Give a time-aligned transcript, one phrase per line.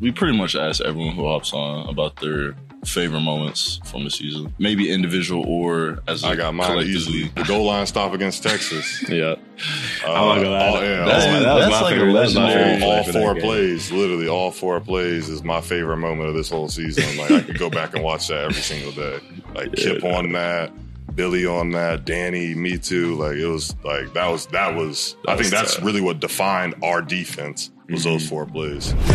[0.00, 2.54] we pretty much ask everyone who hops on about their
[2.86, 6.94] favorite moments from the season, maybe individual or as I a got mine collectively.
[6.96, 7.28] easily.
[7.36, 9.02] The goal line stop against Texas.
[9.10, 9.34] Yeah.
[10.06, 10.66] Uh, I'm gonna lie.
[10.68, 13.92] all- yeah, That's- all- that that's my like favorite- that's legendary- all, all four plays,
[13.92, 17.18] literally all four plays is my favorite moment of this whole season.
[17.18, 19.18] Like I could go back and watch that every single day.
[19.54, 20.72] Like Kip on that,
[21.14, 23.16] Billy on that, Danny, me too.
[23.16, 25.16] Like it was like that was that was.
[25.28, 25.84] I was think that's tough.
[25.84, 28.92] really what defined our defense was those four plays.
[28.92, 29.08] Across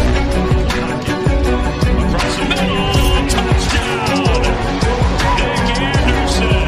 [2.37, 4.41] the middle, touchdown!
[5.37, 6.67] Nic Anderson.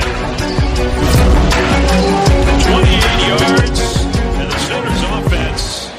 [2.71, 3.79] 28 yards,
[4.39, 5.91] and the Sooners offense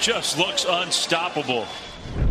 [0.00, 1.66] just looks unstoppable.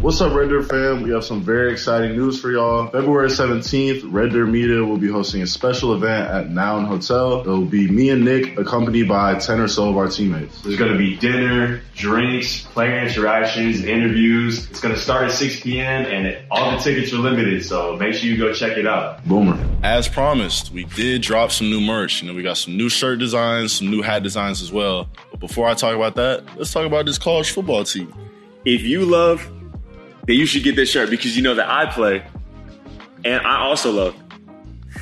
[0.02, 1.02] What's up, Red Dirt fam?
[1.02, 2.88] We have some very exciting news for y'all.
[2.88, 7.41] February 17th, Red Dirt Media will be hosting a special event at Noun Hotel.
[7.41, 10.62] It will be me and Nic accompanied by 10 or so of our teammates.
[10.62, 14.70] There's going to be dinner, drinks, player interactions, interviews.
[14.70, 16.05] It's going to start at 6 p.m.
[16.05, 19.26] and all the tickets are limited, so make sure you go check it out.
[19.26, 19.57] Boomer.
[19.84, 22.21] As promised, we did drop some new merch.
[22.21, 25.10] You know, we got some new shirt designs, some new hat designs as well.
[25.32, 28.13] But before I talk about that, let's talk about this college football team.
[28.65, 29.48] If you love,
[30.26, 32.23] then you should get this shirt because you know that I play
[33.23, 34.15] and I also love.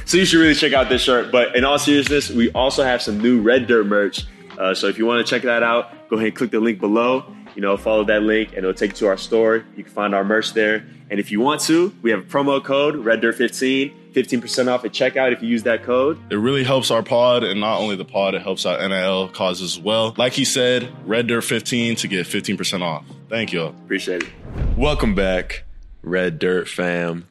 [0.05, 1.31] So you should really check out this shirt.
[1.31, 4.25] But in all seriousness, we also have some new Red Dirt merch.
[4.57, 6.79] Uh, so if you want to check that out, go ahead and click the link
[6.79, 7.25] below.
[7.55, 9.65] You know, follow that link and it'll take you to our store.
[9.75, 10.85] You can find our merch there.
[11.09, 15.31] And if you want to, we have a promo code, RedDirt15, 15% off at checkout
[15.31, 16.19] if you use that code.
[16.31, 19.77] It really helps our pod, and not only the pod, it helps our NIL causes
[19.77, 20.15] as well.
[20.17, 23.05] Like he said, Red Dirt 15 to get 15% off.
[23.29, 23.65] Thank you.
[23.65, 24.29] Appreciate it.
[24.77, 25.63] Welcome back,
[26.01, 27.27] Red Dirt fam.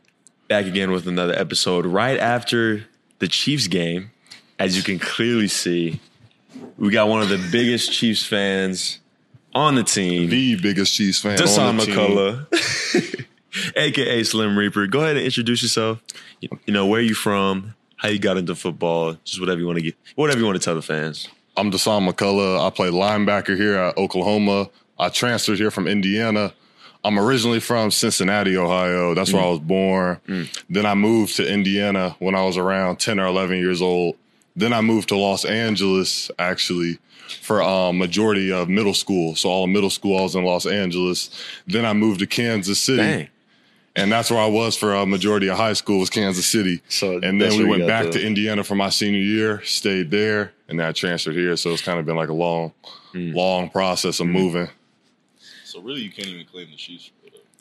[0.49, 2.87] Back again with another episode right after
[3.19, 4.11] the Chiefs game.
[4.59, 6.01] As you can clearly see,
[6.79, 9.01] we got one of the biggest Chiefs fans
[9.55, 11.37] on the team, The biggest Chiefs fan.
[11.37, 11.97] Dasan on the team.
[11.97, 13.27] McCullough,
[13.77, 14.87] aka Slim Reaper.
[14.87, 16.01] Go ahead and introduce yourself.
[16.41, 19.79] You you know, where you from, how you got into football, just whatever you want
[19.79, 21.29] to get, whatever you want to tell the fans.
[21.57, 22.65] I'm Dasan McCullough.
[22.65, 24.71] I play linebacker here at Oklahoma.
[24.99, 26.55] I transferred here from Indiana.
[27.05, 29.15] I'm originally from Cincinnati, Ohio.
[29.15, 30.21] That's where I was born.
[30.71, 34.17] Then I moved to Indiana when I was around 10 or 11 years old.
[34.55, 36.99] Then I moved to Los Angeles, actually,
[37.41, 39.35] for um, majority of middle school.
[39.35, 41.31] So all of middle school, I was in Los Angeles.
[41.67, 42.99] Then I moved to Kansas City.
[42.99, 43.29] Dang.
[43.97, 46.81] And that's where I was for a majority of high school was Kansas City.
[46.89, 50.53] So and then we went back the- to Indiana for my senior year, stayed there,
[50.69, 51.57] and then I transferred here.
[51.57, 52.73] So it's kind of been like a long,
[53.13, 53.33] Hmm.
[53.35, 54.69] long process of moving.
[55.73, 57.11] So really, you can't even claim the Chiefs.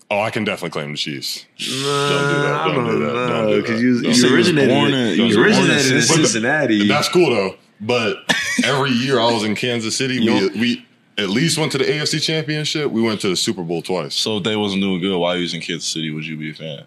[0.09, 1.45] Oh, I can definitely claim the Chiefs.
[1.57, 2.65] Don't do that.
[2.67, 3.27] Don't do that.
[3.29, 3.81] Don't do Because that.
[3.81, 6.23] you, Don't you originated, born in- you you born in originated in Cincinnati.
[6.27, 6.87] Cincinnati.
[6.89, 7.55] That's cool though.
[7.79, 8.17] But
[8.65, 10.85] every year I was in Kansas City, we we
[11.17, 12.91] at least went to the AFC Championship.
[12.91, 14.13] We went to the Super Bowl twice.
[14.13, 16.51] So if they wasn't doing good while you was in Kansas City, would you be
[16.51, 16.83] a fan?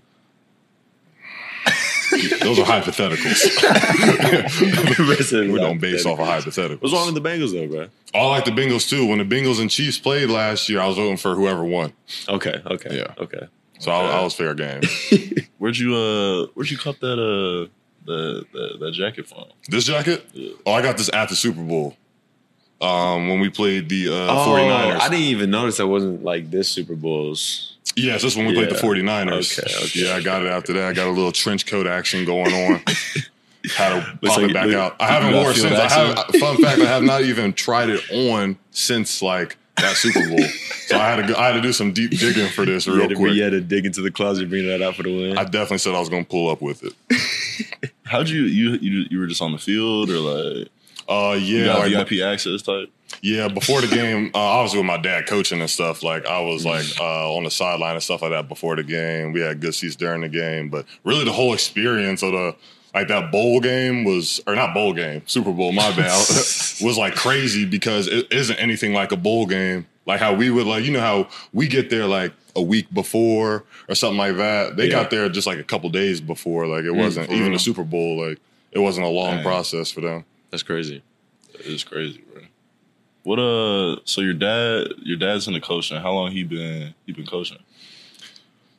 [2.40, 3.40] Those are hypotheticals.
[5.54, 6.80] We don't base off of hypotheticals.
[6.82, 7.88] What's wrong with the Bengals though, bro?
[8.14, 9.06] I like the Bengals too.
[9.06, 11.92] When the Bengals and Chiefs played last year, I was voting for whoever won.
[12.28, 13.14] Okay, okay, Yeah.
[13.18, 13.48] okay.
[13.78, 14.82] So I, I was fair game.
[15.58, 17.68] Where'd you uh where'd you cut that uh
[18.06, 19.44] the, the that jacket from?
[19.68, 20.24] This jacket?
[20.66, 21.96] Oh, I got this at the Super Bowl.
[22.80, 25.00] Um, when we played the uh, Oh, 49ers.
[25.00, 27.73] I didn't even notice that wasn't like this Super Bowls.
[27.96, 29.58] Yes, this when we played the 49ers.
[29.58, 30.84] Okay, okay, yeah, I got it after that.
[30.88, 32.82] I got a little trench coat action going on.
[33.76, 34.96] Had to pop like- it back look- out.
[35.00, 35.78] I haven't worn it since.
[35.78, 40.26] I have, fun fact, I have not even tried it on since like that Super
[40.28, 40.38] Bowl.
[40.86, 42.92] so I had to go, I had to do some deep digging for this You
[42.92, 43.32] real had, to, quick.
[43.34, 45.38] you had to dig into the closet, bring that out for the win.
[45.38, 47.90] I definitely said I was going to pull up with it.
[48.04, 50.68] How'd you you you you were just on the field or like
[51.08, 52.90] Uh, you yeah, got like, VIP access type?
[53.24, 56.66] Yeah, before the game, uh, obviously with my dad coaching and stuff, like I was
[56.66, 59.32] like uh, on the sideline and stuff like that before the game.
[59.32, 62.54] We had good seats during the game, but really the whole experience of the
[62.94, 66.18] like that bowl game was, or not bowl game, Super Bowl, my bad,
[66.82, 69.86] was like crazy because it isn't anything like a bowl game.
[70.04, 73.64] Like how we would like, you know how we get there like a week before
[73.88, 74.76] or something like that.
[74.76, 75.00] They Yeah.
[75.00, 76.66] got there just like a couple days before.
[76.66, 78.28] Like it wasn't even the Super Bowl.
[78.28, 78.38] Like
[78.70, 79.44] it wasn't a long Dang.
[79.44, 80.26] process for them.
[80.50, 81.02] That's crazy.
[81.54, 82.42] It's crazy, bro.
[83.24, 86.00] What uh so your dad your dad's in the coaching.
[86.00, 87.58] How long he been he been coaching?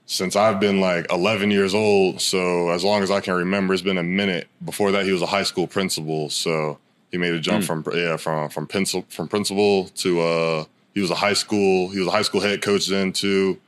[0.06, 2.22] since I've been like 11 years old.
[2.22, 4.48] So as long as I can remember, it's been a minute.
[4.64, 6.30] Before that, he was a high school principal.
[6.30, 6.78] So
[7.12, 11.12] he made a jump from yeah from from pencil from principal to uh he was
[11.12, 13.60] a high school he was a high school head coach then too.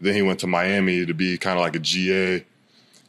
[0.00, 2.44] Then he went to Miami to be kind of like a GA.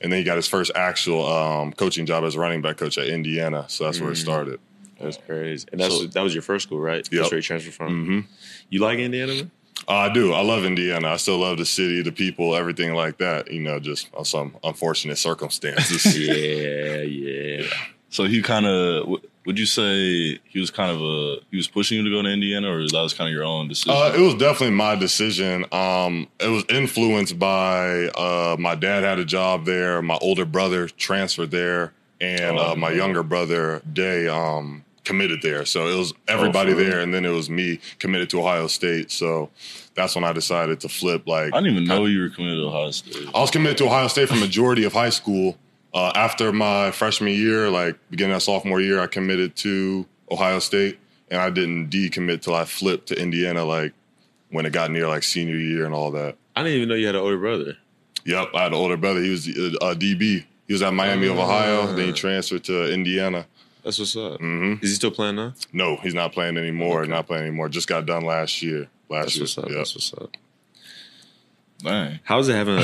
[0.01, 2.97] And then he got his first actual um, coaching job as a running back coach
[2.97, 3.65] at Indiana.
[3.69, 4.59] So that's where it started.
[4.99, 5.67] That's crazy.
[5.71, 7.07] And that's So- that was your first school, right?
[7.11, 7.21] Yep.
[7.21, 8.05] That's where you transferred from.
[8.05, 8.19] hmm
[8.69, 9.33] You like Indiana?
[9.35, 9.51] Man?
[9.87, 10.33] Uh, I do.
[10.33, 11.09] I love Indiana.
[11.09, 13.51] I still love the city, the people, everything like that.
[13.51, 16.17] You know, just on some unfortunate circumstances.
[16.17, 17.67] Yeah, yeah.
[18.09, 21.97] So he kind of would you say he was kind of a he was pushing
[21.97, 23.91] you to go to Indiana, or that was kind of your own decision?
[23.93, 25.65] Uh, it was definitely my decision.
[25.73, 30.01] Um, it was influenced by uh, my dad had a job there.
[30.01, 32.97] My older brother transferred there, and Oh, uh, my man.
[32.97, 35.65] younger brother Day um, committed there.
[35.65, 39.11] So it was everybody Oh, there, and then it was me committed to Ohio State.
[39.11, 39.49] So
[39.93, 41.27] that's when I decided to flip.
[41.27, 43.27] Like I didn't even know you were committed to Ohio State.
[43.33, 45.57] I was committed to Ohio State for majority of high school.
[45.93, 50.99] Uh, after my freshman year, like beginning of sophomore year, I committed to Ohio State,
[51.31, 53.93] and I didn't decommit till I flipped to Indiana, like
[54.49, 56.35] when it got near like senior year and all that.
[56.55, 57.77] I didn't even know you had an older brother.
[58.25, 59.21] Yep, I had an older brother.
[59.21, 60.45] He was uh, a DB.
[60.67, 61.87] He was at Miami of Ohio.
[61.93, 63.45] Then he transferred to Indiana.
[63.83, 64.39] That's what's up.
[64.39, 65.53] hmm Is he still playing now?
[65.71, 67.05] No, he's not playing anymore.
[67.05, 67.69] Not playing anymore.
[67.69, 68.87] Just got done last year.
[69.09, 69.43] Last That's year.
[69.43, 69.65] what's up.
[69.69, 69.77] Yep.
[69.77, 70.31] That's what's up.
[71.83, 72.19] Dang.
[72.23, 72.81] How's it having a,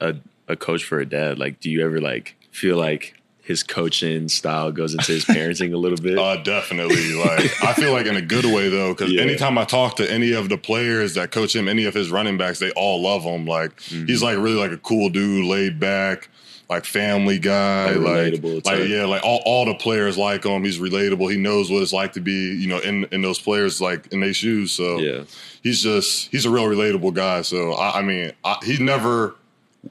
[0.00, 0.16] a, a,
[0.48, 1.38] a coach for a dad?
[1.38, 5.76] Like, do you ever like feel like his coaching style goes into his parenting a
[5.76, 6.18] little bit?
[6.18, 7.14] Uh, definitely.
[7.14, 9.22] Like I feel like in a good way though, because Yeah.
[9.22, 12.38] anytime I talk to any of the players that coach him, any of his running
[12.38, 13.46] backs, they all love him.
[13.46, 14.06] Like Mm-hmm.
[14.06, 16.28] he's like really like a cool dude, laid back,
[16.68, 20.64] like family guy, Like like, like, yeah, like all, all the players like him.
[20.64, 21.30] He's relatable.
[21.30, 24.20] He knows what it's like to be, you know, in in those players like in
[24.20, 24.72] their shoes.
[24.72, 25.24] So yeah.
[25.62, 27.42] he's just he's a real relatable guy.
[27.42, 29.34] So I, I mean, I, he never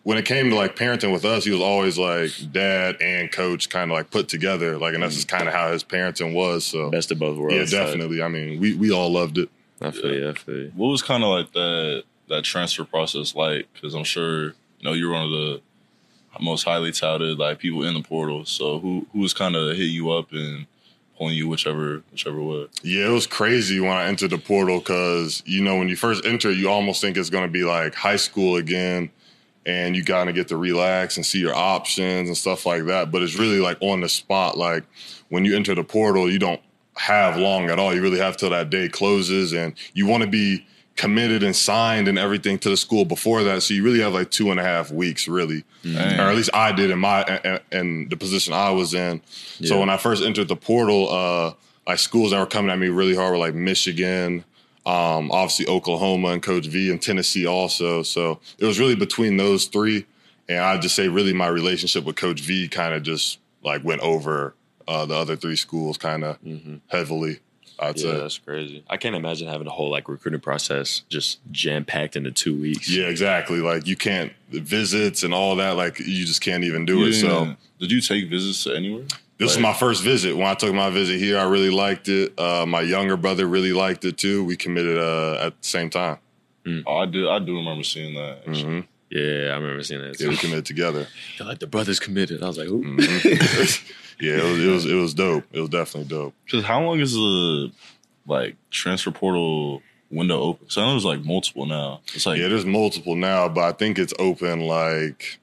[0.03, 3.69] when it came to like parenting with us, he was always like dad and coach
[3.69, 4.77] kind of like put together.
[4.77, 6.65] Like, and that's just kind of how his parenting was.
[6.65, 7.56] So Best of both worlds.
[7.56, 7.88] yeah, type.
[7.88, 8.21] definitely.
[8.21, 9.50] I mean, we we all loved it.
[9.81, 10.29] I feel you.
[10.29, 10.71] I feel you.
[10.75, 13.68] What was kind of like that that transfer process like?
[13.74, 15.62] Because I'm sure you know you're one of the
[16.42, 18.45] most highly touted like people in the portal.
[18.45, 20.68] So who who was kind of hit you up and
[21.18, 22.68] pulling you whichever whichever way?
[22.84, 26.25] Yeah, it was crazy when I entered the portal because you know when you first
[26.25, 29.10] enter, you almost think it's going to be like high school again,
[29.66, 33.12] and you kind of get to relax and see your options and stuff like that.
[33.12, 34.57] But it's really like on the spot.
[34.57, 34.84] Like
[35.30, 36.62] when you enter the portal, you don't
[36.95, 37.94] have long at all.
[37.94, 40.66] You really have till that day closes, and you want to be
[40.98, 43.62] committed and signed and everything to the school before that.
[43.64, 46.20] So you really have like two and a half weeks, really, Dang.
[46.20, 49.22] or at least I did in my in the position I was in.
[49.64, 51.54] So when I first entered the portal, uh,
[51.88, 54.44] like schools that were coming at me really hard were like Michigan,
[54.86, 58.04] um, obviously Oklahoma and Coach V and Tennessee also.
[58.04, 60.06] So it was really between those three,
[60.50, 64.02] and I'd just say really my relationship with Coach V kind of just like went
[64.02, 64.56] over
[64.88, 66.40] uh, the other three schools kind of
[66.88, 67.40] heavily.
[67.79, 68.07] I'd Mm-hmm.
[68.07, 68.19] Yeah, say.
[68.19, 68.83] that's crazy.
[68.89, 72.89] I can't imagine having a whole like recruiting process just jam packed into two weeks.
[72.89, 73.59] Yeah, exactly.
[73.59, 75.71] Like you can't visits and all that.
[75.75, 77.13] Like you just can't even do You it.
[77.13, 79.03] So did you take visits to anywhere?
[79.38, 80.35] This was my first visit.
[80.35, 82.33] When I took my visit here, I really liked it.
[82.39, 84.44] Uh, my younger brother really liked it too.
[84.44, 86.18] We committed uh, at the same time.
[86.88, 87.29] Oh, I do.
[87.29, 88.39] I do remember seeing that.
[88.47, 88.63] actually.
[88.63, 88.79] hmm
[89.12, 90.19] Yeah, I remember seeing that.
[90.19, 90.29] Yeah, Too.
[90.31, 91.07] we committed together.
[91.38, 92.41] They're like the brothers committed.
[92.44, 92.81] I was like, ooh.
[94.19, 95.44] Yeah, it was, it was it was dope.
[95.52, 96.34] It was definitely dope.
[96.46, 97.72] Because how long is the
[98.25, 100.60] like transfer portal window open?
[100.66, 102.02] Because I know there's like multiple now.
[102.14, 105.40] It's like Yeah, there's multiple now, but I think it's open like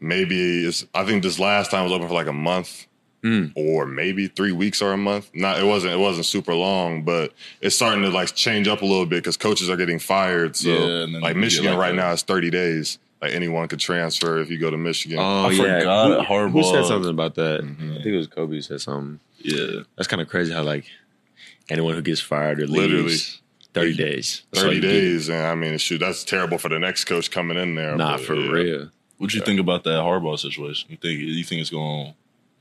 [0.00, 0.86] maybe it's.
[0.94, 2.86] I think this last time was open for like a month.
[3.24, 3.52] Mm.
[3.56, 5.28] Or maybe three weeks or a month.
[5.34, 8.84] Not it wasn't it wasn't super long, but it's starting to like change up a
[8.84, 10.54] little bit because coaches are getting fired.
[10.54, 12.98] So Yeah, like Michigan like, right a- now is thirty days.
[13.20, 15.18] Like anyone could transfer if you go to Michigan.
[15.20, 17.62] Oh I yeah, forgot who, Harbaugh- who said something about that?
[17.62, 17.90] Mhm.
[17.92, 19.18] I think it was Kobe who said something.
[19.40, 19.80] yeah.
[19.96, 20.84] That's kind of crazy how like
[21.70, 23.16] anyone who gets fired or leaves, Literally.
[23.74, 24.42] thirty days.
[24.52, 27.74] That's Thirty days, and I mean, shoot, that's terrible for the next coach coming in
[27.74, 27.96] there.
[27.96, 28.50] Nah, but, for yeah.
[28.50, 28.90] real.
[29.18, 30.90] What do you think about that Harbaugh situation?
[30.90, 32.14] You think you think it's going to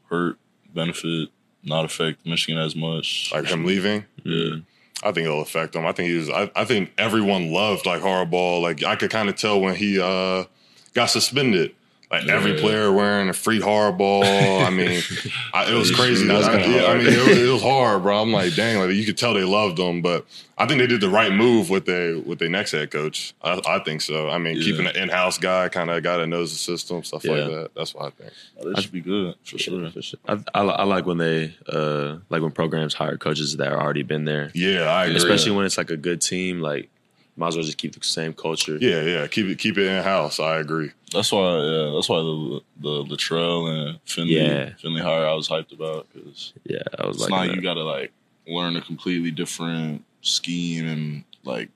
[0.09, 0.37] hurt,
[0.73, 1.29] benefit,
[1.63, 3.29] not affect Michigan as much?
[3.31, 4.55] Like him leaving, Yeah.
[5.03, 5.85] I think it'll affect him.
[5.85, 6.29] I think he was.
[6.29, 8.61] I, I think everyone loved like Harbaugh.
[8.61, 10.45] Like I could kind of tell when he uh
[10.93, 11.73] got suspended.
[12.09, 14.65] Like every player wearing a free Harbaugh.
[14.65, 15.01] I mean,
[15.53, 16.25] I, it was crazy.
[16.27, 18.21] that I, yeah, I mean, it was, it was hard, bro.
[18.21, 20.25] I'm like, dang, like you could tell they loved him, but
[20.57, 23.33] I think they did the right move with their with their next head coach.
[23.41, 24.29] I, I think so.
[24.29, 24.63] I mean, Yeah.
[24.63, 27.31] keeping an in-house guy, kind of guy that knows the system, stuff Yeah.
[27.33, 27.71] like that.
[27.75, 28.31] That's what I think.
[28.61, 29.91] Oh, that should be good for sure.
[29.91, 30.19] For sure.
[30.29, 34.03] I, I, I like when they uh like when programs hire coaches that are already
[34.03, 35.17] been there, Yeah, I agree.
[35.17, 36.61] especially when it's like a good team.
[36.61, 36.89] Like,
[37.37, 38.77] might as well just keep the same culture.
[38.81, 39.27] Yeah, yeah.
[39.27, 40.39] Keep it keep it in house.
[40.39, 40.91] I agree.
[41.13, 44.71] That's why, yeah, that's why the the Littrell and Finley, Yeah.
[44.81, 46.79] Finley hire I was hyped about because yeah.
[46.97, 47.55] I was it's like, not that.
[47.55, 48.11] you got to like
[48.47, 51.69] learn a completely different scheme and like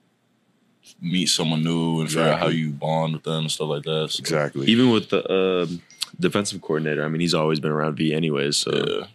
[1.01, 4.09] meet someone new and figure out how you bond with them and stuff like that.
[4.11, 4.67] So, Exactly.
[4.67, 5.81] even with the um
[6.19, 7.05] defensive coordinator.
[7.05, 9.05] I mean, he's always been around V anyways, so yeah.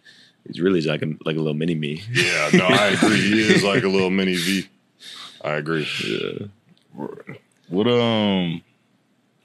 [0.46, 2.02] he's really like a, like a little mini me.
[2.10, 3.20] Yeah, no, I agree.
[3.20, 4.66] He is like a little mini V.
[5.46, 5.86] I agree.
[6.04, 6.46] Yeah.
[7.68, 8.62] What um,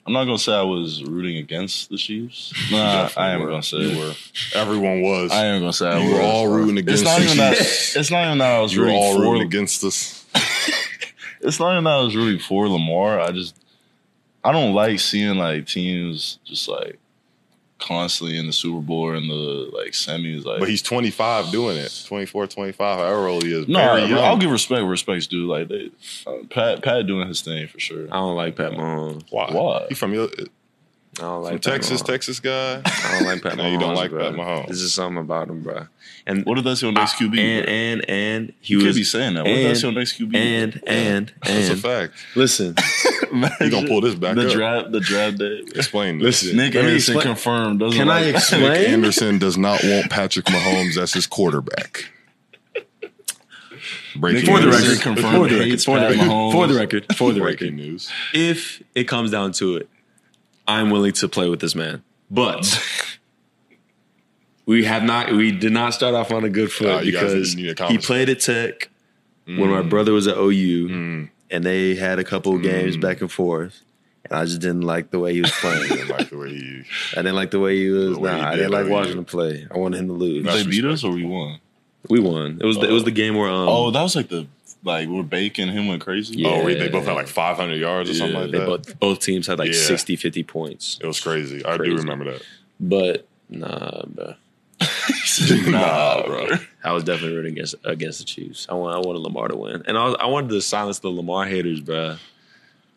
[0.06, 2.54] I'm not gonna say I was rooting against the Chiefs.
[2.72, 3.50] Nah, I am were.
[3.50, 4.14] gonna say You were.
[4.56, 5.32] Everyone was.
[5.32, 6.14] I am gonna say I You was.
[6.16, 7.04] were all rooting against.
[7.04, 7.58] It's not the even that.
[7.60, 9.22] It's not even that I was You were rooting all for.
[9.22, 10.26] rooting against us.
[11.44, 13.20] It's not even that I was rooting for Lamar.
[13.20, 13.56] I just
[14.44, 17.00] I don't like seeing like teams just like
[17.82, 19.34] constantly in the Super Bowl or in the
[19.74, 20.46] like semis.
[20.46, 22.04] Like, But he's 25 doing it.
[22.08, 23.68] 24, 25, however old he is.
[23.68, 24.20] no, Very I, young.
[24.20, 24.82] I'll give respect.
[24.82, 25.48] where Respect's due.
[25.48, 25.90] Like they,
[26.28, 28.06] uh, Pat, Pat doing his thing for sure.
[28.12, 29.24] I don't like Pat Mahomes.
[29.30, 29.52] Why?
[29.52, 29.88] Why?
[29.90, 30.30] He from, your,
[31.20, 32.06] I don't like from Pat Texas, Mahomes.
[32.06, 32.82] Texas guy?
[32.86, 33.58] I don't like Pat Mahomes.
[33.58, 34.30] No, you don't like bro.
[34.30, 34.68] Pat Mahomes.
[34.68, 35.88] There's just something about him, bro.
[36.26, 37.38] And What if that's your next QB?
[37.38, 37.74] and bro?
[37.74, 39.44] and and he you was could be saying that.
[39.44, 40.36] What if that's your and- next QB?
[40.36, 42.14] and and and That's a fact.
[42.36, 42.76] listen,
[43.60, 44.54] You gonna pull this back the up.
[44.54, 44.92] draft?
[44.94, 45.62] The draft day.
[45.76, 46.44] Explain this.
[46.44, 46.58] Listen.
[46.58, 47.80] Nic Anderson explain- confirmed.
[47.82, 48.62] Doesn't Can I explain?
[48.62, 52.06] Nic Anderson does not want Patrick Mahomes as his quarterback.
[54.16, 57.32] Breaking For the record, confirmed for the record, for the record, for the record, for
[57.34, 58.12] the Breaking record, news.
[58.34, 59.90] if it comes down to it,
[60.72, 62.04] I'm willing to play with this man.
[62.30, 62.66] But
[64.66, 65.32] we have not.
[65.32, 68.90] We did not start off on a good foot Uh, because he played at Tech
[69.46, 71.30] when my brother was at OU, Mm.
[71.50, 73.02] and they had a couple of games Mm.
[73.02, 73.82] back and forth.
[74.24, 75.90] And I just didn't like the way he was I playing.
[75.90, 76.82] didn't like the way he.
[77.14, 78.18] I didn't like the way he was.
[78.18, 79.68] Way Nah, he I did didn't like watching him play.
[79.74, 80.46] I wanted him to lose.
[80.46, 81.60] They beat us or we won?
[82.08, 82.60] We won.
[82.62, 84.48] It was the, it was the game where um Oh, that was like the
[84.84, 86.36] like we're baking him went crazy.
[86.38, 86.50] Yeah.
[86.50, 88.66] Oh, they both had like 500 yards or something like they that.
[88.66, 89.80] both both teams had like Yeah.
[89.80, 90.98] 60, 50 points.
[91.02, 91.66] it was crazy.
[91.66, 91.92] I Crazy.
[91.92, 92.42] do remember that.
[92.80, 94.34] But nah, bro.
[95.68, 96.48] nah, bro.
[96.84, 98.66] I was definitely rooting against against the Chiefs.
[98.70, 101.10] I want I wanted Lamar to win, and I was, I wanted to silence the
[101.10, 102.16] Lamar haters, bro.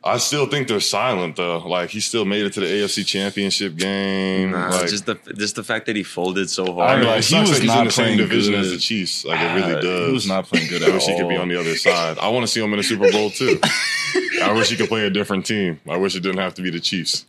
[0.07, 1.59] I still think they're silent though.
[1.67, 4.51] Like he still made it to the AFC Championship game.
[4.51, 6.99] Nah, like, just the just the fact that he folded so I hard.
[7.01, 8.61] mean, like, he was that he's not in the same playing division good.
[8.61, 9.25] as the Chiefs.
[9.25, 10.07] Like it really Uh, does.
[10.09, 12.19] He was not playing good I at wish he could be on the other side.
[12.19, 13.59] I want to see him in a Super Bowl too.
[14.43, 15.81] I wish he could play a different team.
[15.89, 17.25] I wish it didn't have to be the Chiefs.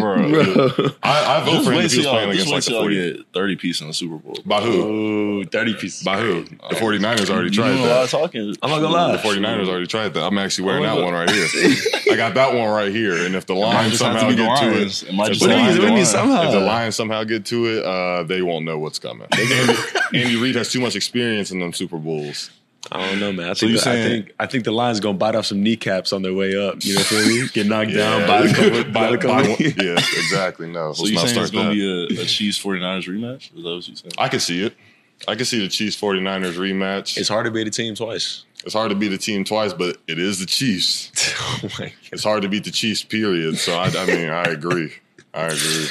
[0.00, 0.16] Bro.
[1.02, 2.64] I, I vote Just for him wait if he till was y'all, playing against like
[2.64, 3.26] the 40.
[3.32, 4.36] thirty piece in the Super Bowl.
[4.44, 5.40] By who?
[5.42, 6.02] Oh, 30 pieces.
[6.02, 6.42] By who?
[6.44, 8.08] The 49ers already You tried know a lot that.
[8.10, 8.54] talking.
[8.62, 9.12] I'm not gonna lie.
[9.12, 10.22] The 49ers already tried that.
[10.24, 11.46] I'm actually wearing Oh, that one right here.
[12.12, 13.24] I got that one right here.
[13.26, 15.42] And if the might Lions just to somehow get to it, It might if just
[15.42, 15.78] the Lions- Lions.
[15.78, 16.42] What do you mean somehow?
[16.46, 19.26] If the Lions somehow get to it, uh, they won't know what's coming.
[19.32, 19.74] Andy,
[20.14, 22.50] Andy Reid has too much experience in them Super Bowls.
[22.90, 23.50] I don't know, man.
[23.50, 25.46] I So think you the, I saying- think I think the Lions gonna bite off
[25.46, 26.76] some kneecaps on their way up.
[26.84, 27.48] You know what I mean?
[27.52, 28.26] Get knocked down, Yeah.
[28.26, 29.66] bite a couple, By- bite a by- couple.
[29.84, 30.68] yeah, exactly.
[30.70, 32.08] No, So you saying it's start gonna that.
[32.08, 33.54] be a, a Chiefs 49ers rematch?
[33.56, 34.12] Is that what you saying?
[34.16, 34.74] I can see it.
[35.26, 37.16] I can see the Chiefs 49ers rematch.
[37.18, 38.44] It's hard to beat a team twice.
[38.64, 41.10] It's hard to beat the team twice, but it is the Chiefs.
[41.40, 43.58] oh my It's hard to beat the Chiefs, period.
[43.58, 44.92] So, I, I mean, I agree.
[45.34, 45.86] I agree.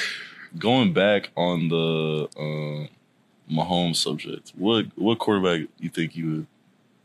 [0.57, 6.47] Going back on the uh, Mahomes subject, what what quarterback you think you would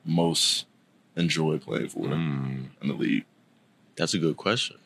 [0.05, 0.67] most
[1.17, 2.67] enjoy playing for Mm.
[2.81, 3.25] in the league?
[3.97, 4.77] That's a good question.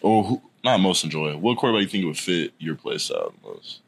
[0.00, 1.36] Or who, not most enjoy?
[1.36, 3.80] What quarterback you think would fit your play style the most?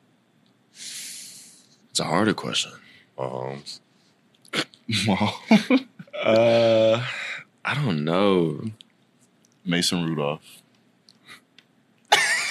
[1.91, 2.73] It's a harder question.
[3.19, 3.81] Mahomes.
[6.25, 7.05] Uh,
[7.65, 8.61] I don't know.
[9.65, 10.63] Mason Rudolph.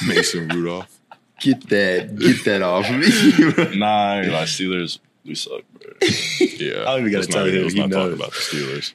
[0.06, 1.00] Mason Rudolph.
[1.40, 3.08] Get that, get that off me.
[3.80, 5.92] Nah, like Steelers, we suck, bro.
[6.40, 6.82] Yeah.
[6.82, 7.62] I don't even gotta Let's tell not, him.
[7.64, 8.14] Let's He not talk knows.
[8.20, 8.94] about the Steelers.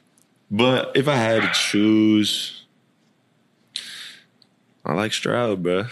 [0.49, 2.63] but if I had to choose,
[4.85, 5.85] I like Stroud, bro.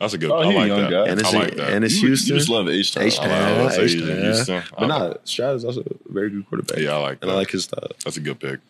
[0.00, 0.90] That's a good Oh, I a like young that.
[0.90, 1.06] guy.
[1.08, 1.72] And it's I like that.
[1.72, 2.32] and it's You, Houston.
[2.34, 3.04] you just love H time.
[3.04, 4.24] H I like- I say H he's in Town.
[4.24, 4.62] Houston.
[4.78, 6.78] But I- nah, Stroud is also a very good quarterback.
[6.78, 7.88] Yeah, I like and I like his style.
[8.04, 8.60] That's a good pick.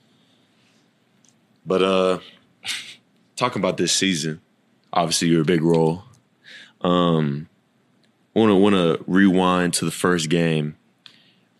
[1.66, 2.18] But uh
[3.36, 4.40] talking about this season,
[4.92, 6.04] obviously you're a big role.
[6.82, 7.48] Um
[8.34, 10.76] wanna wanna rewind to the first game.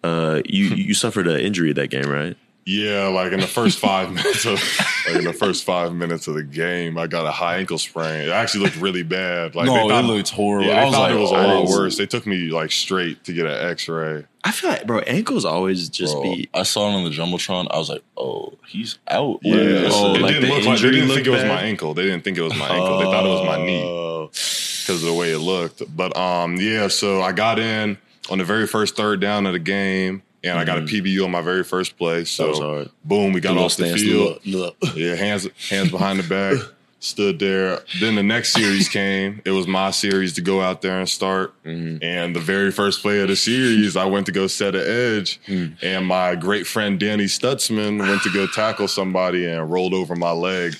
[0.05, 2.37] Uh you you suffered an injury that game, right?
[2.67, 4.59] Yeah, like in the first five minutes of
[5.07, 8.23] like in the first five minutes of the game, I got a high ankle sprain.
[8.23, 9.55] It actually looked really bad.
[9.55, 10.67] Like no, they thought, it looked horrible.
[10.69, 11.99] yeah, they I was thought like, it was a oh, lot worse.
[11.99, 14.25] They took me like straight to get an X-ray.
[14.45, 17.67] I feel like bro, ankles always just Bro, be I saw it on the jumbotron.
[17.71, 20.65] I was like, "Oh, he's out." Yeah, Like, it's- Oh, it like didn't the look
[20.67, 21.49] like they didn't think looked it was bad?
[21.49, 21.93] my ankle.
[21.95, 22.99] They didn't think it was my ankle.
[22.99, 24.27] They thought it was my knee Oh.
[24.29, 25.83] because of the way it looked.
[25.95, 26.89] But um, yeah.
[26.89, 27.97] So I got in
[28.31, 31.07] on the very first third down of the game, and I got a mm-hmm.
[31.07, 32.25] PBU on my very first play.
[32.25, 32.91] So That was hard.
[33.05, 34.41] boom, we got Little off the field.
[34.47, 36.59] little- little- Yeah, hands hands behind the back,
[37.01, 37.81] stood there.
[38.01, 39.43] Then the next series came.
[39.45, 41.53] It was my series to go out there and start.
[41.65, 42.03] Mm-hmm.
[42.03, 45.41] And the very first play of the series, I went to go set an edge,
[45.47, 45.77] mm.
[45.83, 50.31] and my great friend Danny Stutzman went to go tackle somebody and rolled over my
[50.33, 50.77] leg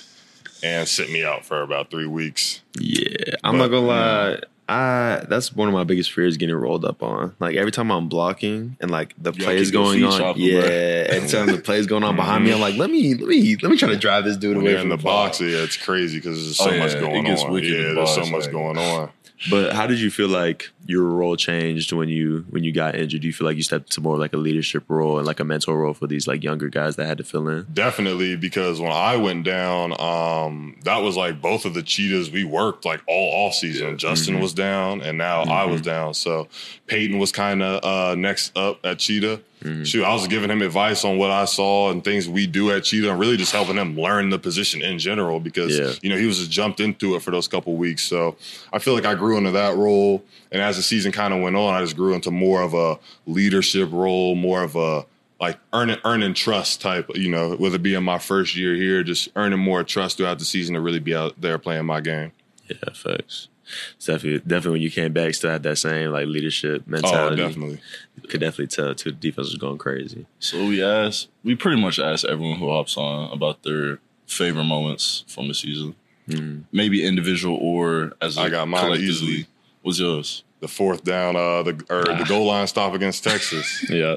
[0.63, 2.61] and sent me out for about three weeks.
[2.79, 4.39] Yeah, I'm But, not gonna lie.
[4.67, 7.35] I that's one of my biggest fears getting rolled up on.
[7.39, 11.05] Like every time I'm blocking and like the gotta play is going on, chopping, yeah.
[11.09, 12.61] Every time the play is going on behind me, I'm mm-hmm.
[12.63, 14.81] like, let me let me let me try to drive this dude When away you're
[14.81, 15.25] from in the ball.
[15.25, 17.51] box, yeah, it's crazy because there's so Oh, yeah, much it going gets on.
[17.51, 19.11] wicked Yeah, the there's so much like- going on.
[19.49, 23.21] But how did you feel like your role changed when you when you got injured?
[23.21, 25.43] Do you feel like you stepped into more like a leadership role and like a
[25.43, 27.67] mentor role for these like younger guys that had to fill in?
[27.73, 32.43] Definitely, because when I went down, um, that was like both of the cheetahs we
[32.43, 33.97] worked like all off season.
[33.97, 36.13] Justin was down, and now I was down.
[36.13, 36.47] So
[36.87, 39.41] Peyton was kind of uh, next up at Cheetah.
[39.65, 39.83] Mm-hmm.
[39.83, 42.83] Shoot, I was giving him advice on what I saw and things we do at
[42.83, 45.91] Cheetah, and really just helping him learn the position in general because Yeah.
[46.03, 48.03] you know he was just jumped into it for those couple weeks.
[48.03, 48.35] So
[48.71, 51.55] I feel like I grew into that role, and as the season kind of went
[51.55, 55.05] on, I just grew into more of a leadership role, more of a
[55.41, 59.03] like earning earning trust type, you know, whether it be in my first year here,
[59.03, 62.31] just earning more trust throughout the season to really be out there playing my game.
[62.69, 63.47] Yeah, facts.
[63.95, 67.17] It's definitely definitely when you came back, still had that same like leadership mentality.
[67.17, 67.41] Oh, mentality.
[67.41, 67.81] definitely.
[68.21, 69.11] You could definitely tell too.
[69.11, 70.27] The defense was going crazy.
[70.39, 75.23] So we asked, we pretty much asked everyone who hops on about their favorite moments
[75.27, 75.95] from the season,
[76.27, 76.61] mm-hmm.
[76.71, 79.09] maybe individual or as a I got mine collectively.
[79.09, 79.47] easily.
[79.81, 80.43] What's yours?
[80.65, 83.85] The fourth down, uh, the or the goal line stop against Texas.
[83.89, 84.15] Yeah,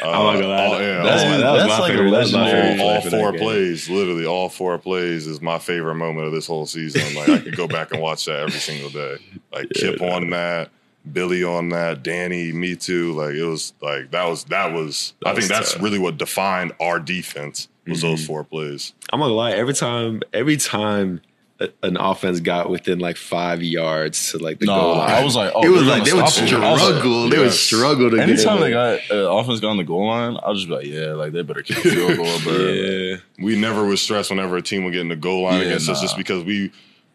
[0.00, 0.64] Uh, I'm not gonna lie.
[0.66, 2.10] all- yeah, That's, all- my, that that's like a favorite.
[2.12, 6.32] That's legendary- all, all four plays, literally all four plays is my favorite moment of
[6.32, 7.16] this whole season.
[7.16, 9.16] Like I could go back and watch that every single day.
[9.52, 10.70] Like Kip on that,
[11.12, 13.12] Billy on that, Danny, me too.
[13.14, 15.14] Like it was like that was that was.
[15.26, 15.82] I think was that's tough.
[15.82, 18.06] really what defined our defense was Mm-hmm.
[18.10, 18.92] those four plays.
[19.12, 19.50] I'm gonna lie.
[19.50, 21.20] Every time, every time
[21.62, 25.24] a- an offense got within like five yards to like the No, goal line, I
[25.24, 26.52] was like, oh, it was like they gonna would stop it.
[26.54, 27.28] I was like, struggle.
[27.28, 30.06] They would struggle to Anytime get they in got uh, offense got on the goal
[30.06, 32.52] line, I was just be like, yeah, like they better kick a field goal, bro.
[32.72, 35.66] Yeah, We never was stressed whenever a team would get in the goal line Yeah,
[35.66, 36.72] against us, just because we.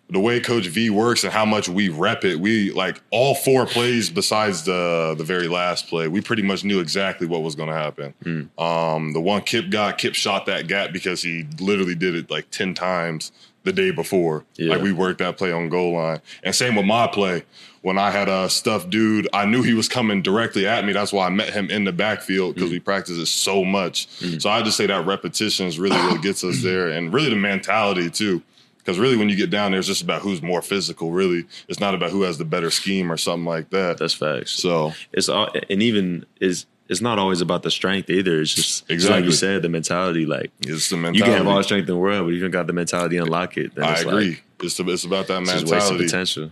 [0.09, 3.65] The way Coach V works and how much we rep it, we like all four
[3.65, 6.07] plays besides the the very last play.
[6.07, 8.13] We pretty much knew exactly what was going to happen.
[8.23, 8.63] Hmm.
[8.63, 12.49] Um, the one Kip got, Kip shot that gap because he literally did it like
[12.51, 13.33] ten times
[13.67, 14.45] the day before.
[14.55, 14.73] Yeah.
[14.73, 17.43] Like we worked that play on goal line, and same with my play.
[17.81, 20.93] When I had a stuffed dude, I knew he was coming directly at me.
[20.93, 22.73] That's why I met him in the backfield because mm.
[22.73, 24.07] we practice it so much.
[24.19, 24.41] Mm.
[24.41, 28.09] So I just say that repetitions really, really gets us there, and really the mentality
[28.09, 28.41] too.
[28.77, 31.11] Because really, when you get down there, it's just about who's more physical.
[31.11, 33.97] Really, it's not about who has the better scheme or something like that.
[33.97, 34.51] that's facts.
[34.51, 38.39] so it's all, and even is it's not always about the strength either.
[38.41, 40.25] It's just it's like you said, the mentality.
[40.25, 41.31] Like it's the you mentality.
[41.31, 43.23] can have all the strength in the world, but you don't got the mentality to
[43.23, 44.29] unlock it, I it's agree.
[44.29, 46.05] Like, it's, the, it's about that it's just mentality.
[46.05, 46.51] potential.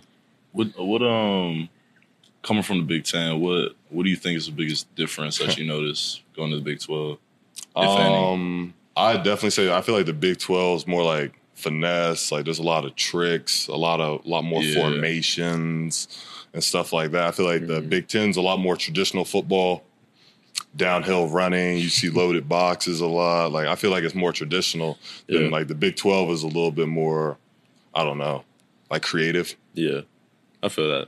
[0.52, 1.70] What what um
[2.44, 5.58] coming from the Big Ten, what what do you think is the biggest difference that
[5.58, 7.18] you notice going to the Big Twelve?
[7.76, 12.32] Um, I definitely say I feel like the Big Twelve is more like finesse.
[12.32, 14.82] Like there's a lot of tricks, a lot of a lot more Yeah.
[14.82, 16.08] formations
[16.54, 17.26] and stuff like that.
[17.28, 17.90] I feel like the Mhm.
[17.90, 19.84] Big Ten's a lot more traditional football,
[20.76, 21.78] downhill running.
[21.78, 23.52] You see loaded boxes a lot.
[23.52, 25.50] Like I feel like it's more traditional than Yeah.
[25.50, 27.38] like the Big Twelve is a little bit more.
[27.94, 28.44] I don't know,
[28.92, 29.56] like creative.
[29.74, 30.02] Yeah,
[30.62, 31.08] I feel that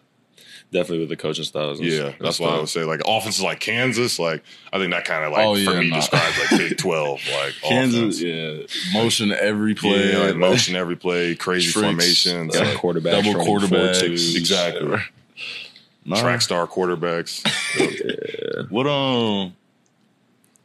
[0.72, 1.80] definitely with the coaching styles.
[1.80, 2.16] and Yeah, stuff.
[2.20, 2.84] that's what I would say.
[2.84, 5.90] Like offenses like Kansas, like I think that kind of like Oh, for yeah, me
[5.90, 5.96] nah.
[5.98, 8.22] describes like Big Twelve, like Kansas, offense.
[8.22, 12.78] yeah, motion every play, Yeah, like motion every play, crazy Tricks, formations, uh, Got like
[12.78, 14.98] quarterbacks double running four quarterbacks, exactly.
[16.08, 16.22] Nah.
[16.22, 17.44] track star quarterbacks.
[18.70, 19.56] What um,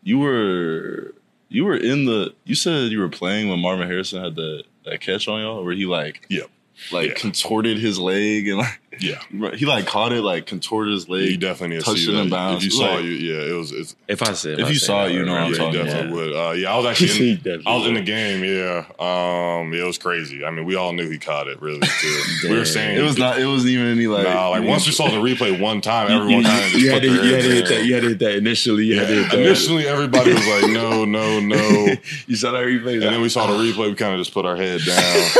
[0.02, 1.14] you were
[1.48, 5.00] you were in the you said you were playing when Marvin Harrison had that that
[5.00, 6.50] catch on y'all where he like Yep.
[6.90, 7.14] Like Yeah.
[7.14, 9.20] contorted his leg and like yeah,
[9.54, 11.22] he like caught it like contorted his leg.
[11.30, 12.30] you definitely need to touched it in that.
[12.30, 12.58] bounds.
[12.64, 13.72] If you saw Like- you, yeah, it was.
[13.72, 15.40] It's, If I said, If I you said saw it, you know right?
[15.40, 16.44] what I'm yeah, you talking definitely about.
[16.44, 16.48] would.
[16.48, 17.30] Uh, yeah, I was actually.
[17.44, 18.44] In, I was in the game.
[18.44, 20.44] Yeah, um, yeah, it was crazy.
[20.44, 21.60] I mean, we all knew he caught it.
[21.62, 22.22] Really, too.
[22.50, 23.40] we were saying It was not.
[23.40, 24.24] It wasn't even any like.
[24.26, 26.84] Nah, like once we saw the replay one time, You, everyone you, kind of just
[26.84, 27.84] you had to, you had to hit that.
[27.86, 28.84] You had to hit that initially.
[28.84, 29.40] You had to hit that.
[29.40, 31.94] Initially, everybody was like, "No, no, no,"
[32.26, 32.92] you saw that replay.
[32.94, 33.88] and then we saw the replay.
[33.88, 35.30] We kind of just put our head down.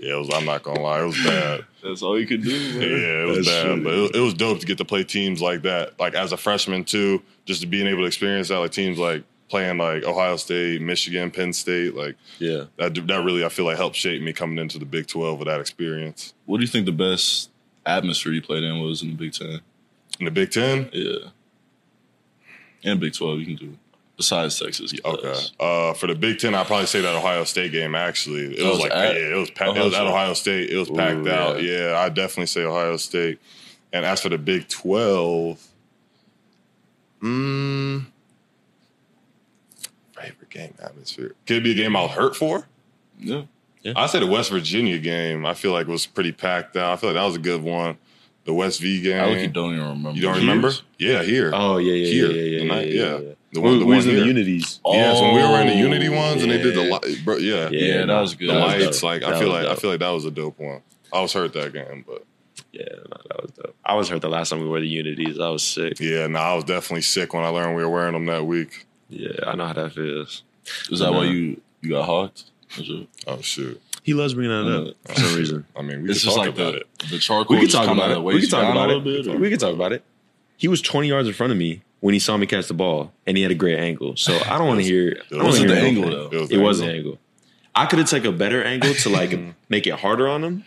[0.00, 0.30] Yeah, it was.
[0.32, 1.64] I'm not gonna lie, it was bad.
[1.82, 2.50] That's all you could do.
[2.50, 3.84] Yeah, it was That's bad, true.
[3.84, 5.98] but it was, it was dope to get to play teams like that.
[6.00, 9.24] Like as a freshman too, just to being able to experience that, like teams like
[9.48, 12.64] playing like Ohio State, Michigan, Penn State, like yeah.
[12.76, 12.94] that.
[13.06, 15.60] That really, I feel like helped shape me coming into the Big Twelve with that
[15.60, 16.32] experience.
[16.46, 17.50] What do you think the best
[17.84, 19.60] atmosphere you played in was in the Big Ten?
[20.18, 21.28] In the Big Ten, Yeah,
[22.84, 23.78] and Big Twelve you can do
[24.20, 24.92] besides Texas.
[25.04, 25.34] okay.
[25.58, 27.94] Uh, for the Big Ten, I'd probably say that Ohio State game.
[27.94, 29.76] Actually, it That was, was like at yeah, it was packed.
[29.76, 30.70] It was at Ohio State.
[30.70, 31.62] It was packed Ooh, out.
[31.62, 31.90] yeah.
[31.90, 33.40] Yeah, I definitely say Ohio State.
[33.92, 35.60] And as for the Big Twelve,
[37.22, 38.04] mm,
[40.14, 42.66] favorite game atmosphere could it be a game I'll hurt for?
[43.18, 43.42] Yeah,
[43.82, 43.92] yeah.
[43.96, 45.44] I say the West Virginia game.
[45.46, 46.92] I feel like it was pretty packed out.
[46.92, 47.96] I feel like that was a good one.
[48.44, 49.20] The West V game.
[49.20, 50.12] I don't even remember.
[50.12, 50.72] you don't remember?
[50.98, 51.50] Yeah, here.
[51.54, 52.30] Oh yeah, yeah, Here.
[52.30, 53.34] yeah, yeah, The yeah, night- yeah, yeah.
[53.52, 53.54] Yeah.
[53.54, 54.26] The one, the we one was in the here.
[54.28, 54.80] unities.
[54.84, 56.84] Oh, yeah, so when we were in the Unity Oh, ones and they did the
[56.84, 57.24] yeah.
[57.24, 58.48] bro, yeah, Yeah, that was good.
[58.48, 59.00] the That lights.
[59.00, 59.02] dope.
[59.02, 60.82] Like I feel was like I feel like that was a dope one.
[61.12, 62.24] I was hurt that game, but
[62.72, 63.76] Yeah, no, that was dope.
[63.84, 65.38] I was hurt the last time we wore the unities.
[65.40, 65.98] I was sick.
[65.98, 68.86] yeah, no, I was definitely sick when I learned we were wearing them that week.
[69.08, 70.44] Yeah, I know how that feels.
[70.90, 72.44] Is that why you you got hawked?
[73.26, 73.82] Oh shoot!
[74.04, 75.66] He loves bringing that up for some reason.
[75.76, 77.10] I mean, we It's could just talk like about the it.
[77.10, 77.56] the charcoal.
[77.56, 78.22] We can just talk about it.
[78.22, 78.98] We can talk about it.
[78.98, 80.04] little bit, or- We can talk about it.
[80.56, 83.12] He was 20 yards in front of me when he saw me catch the ball,
[83.26, 84.16] and he had a great angle.
[84.16, 85.20] So I don't want to hear.
[85.30, 86.30] I don't wasn't wanna the angle, nothing.
[86.30, 86.40] though.
[86.40, 86.98] was It the was an angle.
[87.12, 87.18] angle.
[87.74, 90.64] I could have taken a better angle to like make it harder on him,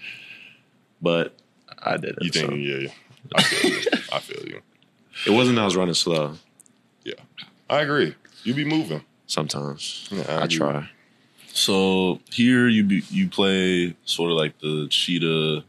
[1.01, 1.35] but
[1.81, 2.23] I didn't.
[2.23, 2.49] You think?
[2.49, 2.55] so.
[2.55, 2.89] Yeah, yeah.
[3.35, 3.81] I feel you.
[4.11, 4.61] I feel you.
[5.27, 6.35] It wasn't that I was running slow.
[7.03, 7.13] Yeah,
[7.69, 8.15] I agree.
[8.43, 9.03] You be moving.
[9.27, 10.89] Sometimes Yeah, I I try.
[11.55, 15.63] So here you be, you play sort of like the cheetah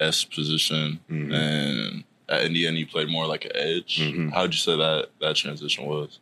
[0.00, 1.32] s position, Mhm.
[1.34, 3.98] and at Indiana you played more like an edge.
[4.00, 4.32] Mhm.
[4.32, 6.18] How'd you say that that transition was?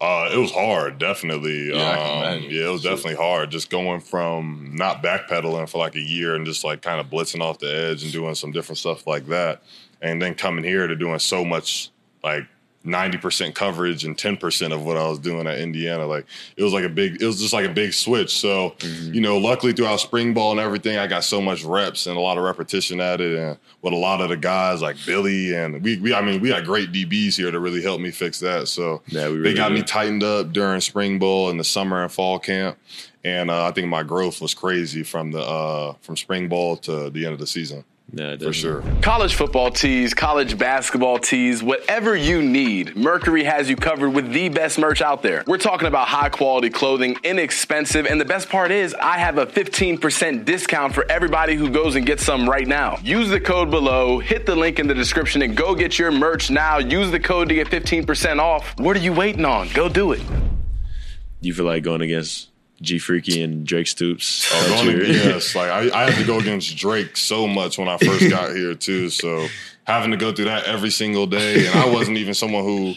[0.00, 1.72] Uh, it was hard, definitely.
[1.72, 3.50] Yeah, um, yeah, it was definitely hard.
[3.50, 7.40] Just going from not backpedaling for like a year and just like kind of blitzing
[7.40, 9.62] off the edge and doing some different stuff like that,
[10.02, 11.90] and then coming here to doing so much
[12.22, 12.44] like
[12.86, 16.06] ninety percent coverage and ten percent of what I was doing at Indiana.
[16.06, 18.36] Like it was like a big, it was just like a big switch.
[18.36, 22.16] So you know, luckily throughout spring ball and everything, I got so much reps and
[22.16, 25.54] a lot of repetition at it, and with a lot of the guys like Billy
[25.54, 28.40] and we, we I mean, we got great DBs here to really help me fix
[28.40, 28.68] that.
[28.68, 32.02] So Yeah, we they really got me tightened up during spring ball and the summer
[32.02, 32.78] and fall camp,
[33.24, 37.10] and uh, I think my growth was crazy from the uh, from spring ball to
[37.10, 38.82] the end of the season Yeah, for sure.
[39.02, 44.48] College football tees, college basketball tees, whatever you need, Mercury has you covered with the
[44.48, 45.42] best merch out there.
[45.46, 49.46] We're talking about high quality clothing, inexpensive, and the best part is I have a
[49.46, 52.98] 15% discount for everybody who goes and gets some right now.
[53.02, 56.48] Use the code below, hit the link in the description, and go get your merch
[56.48, 56.78] now.
[56.78, 58.78] Use the code to get 15% off.
[58.78, 59.68] What are you waiting on?
[59.74, 60.22] Go do it.
[60.26, 62.50] Do you feel like going against
[62.82, 64.48] G Freaky and Drake Stoops?
[64.52, 67.88] Oh, going to- yes, like I, I had to go against Drake so much when
[67.88, 69.08] I first got here too.
[69.10, 69.46] So
[69.84, 72.94] having to go through that every single day, and I wasn't even someone who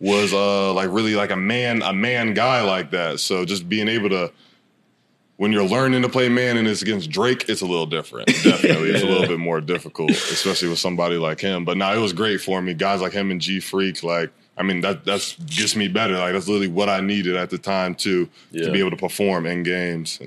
[0.00, 3.20] was uh like really like a man a man guy like that.
[3.20, 4.32] So just being able to
[5.36, 8.26] when you're learning to play man and it's against Drake, it's a little different.
[8.42, 11.64] Definitely, it's a little bit more difficult, especially with somebody like him.
[11.64, 12.74] But now it was great for me.
[12.74, 16.18] Guys like him and G Freak, like I mean, that that's gets me better.
[16.18, 18.66] Like that's literally what I needed at the time too Yeah.
[18.66, 20.18] to be able to perform in games.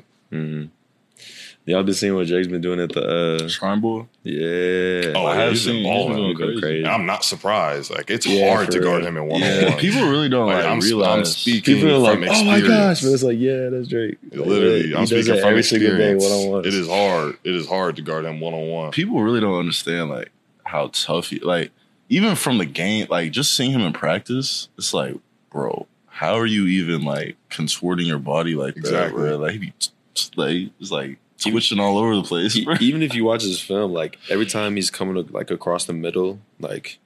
[1.66, 4.08] Y'all been seeing what Drake's been doing at the uh, Shrine Bowl.
[4.24, 5.14] yeah.
[5.16, 6.14] Oh, I yeah, have he's been seen- he's balling.
[6.14, 6.62] been going Go crazy.
[6.62, 6.86] crazy.
[6.88, 7.92] I'm not surprised.
[7.92, 9.10] Like it's Yeah, hard to for guard real.
[9.10, 9.78] him in one on one.
[9.78, 11.18] people really don't Like, like, I'm, realize.
[11.20, 14.18] I'm speaking People are like, from oh my gosh, but it's like, yeah, that's Drake.
[14.32, 16.24] Like, Literally, he I'm speaking from every single day, experience.
[16.24, 16.66] one on one.
[16.66, 17.38] It is hard.
[17.44, 18.92] It is hard to guard him one on one.
[18.92, 20.32] people really don't understand like
[20.64, 21.72] how tough he like
[22.12, 25.16] even from the game like just seeing him in practice it's like
[25.50, 29.24] bro how are you even like contorting your body like Exactly.
[29.24, 29.38] that bro?
[29.38, 33.02] like he be t- t- like it's like twitching all over the place He- even
[33.02, 37.00] if you watch his film, like every time he's coming like across the middle, like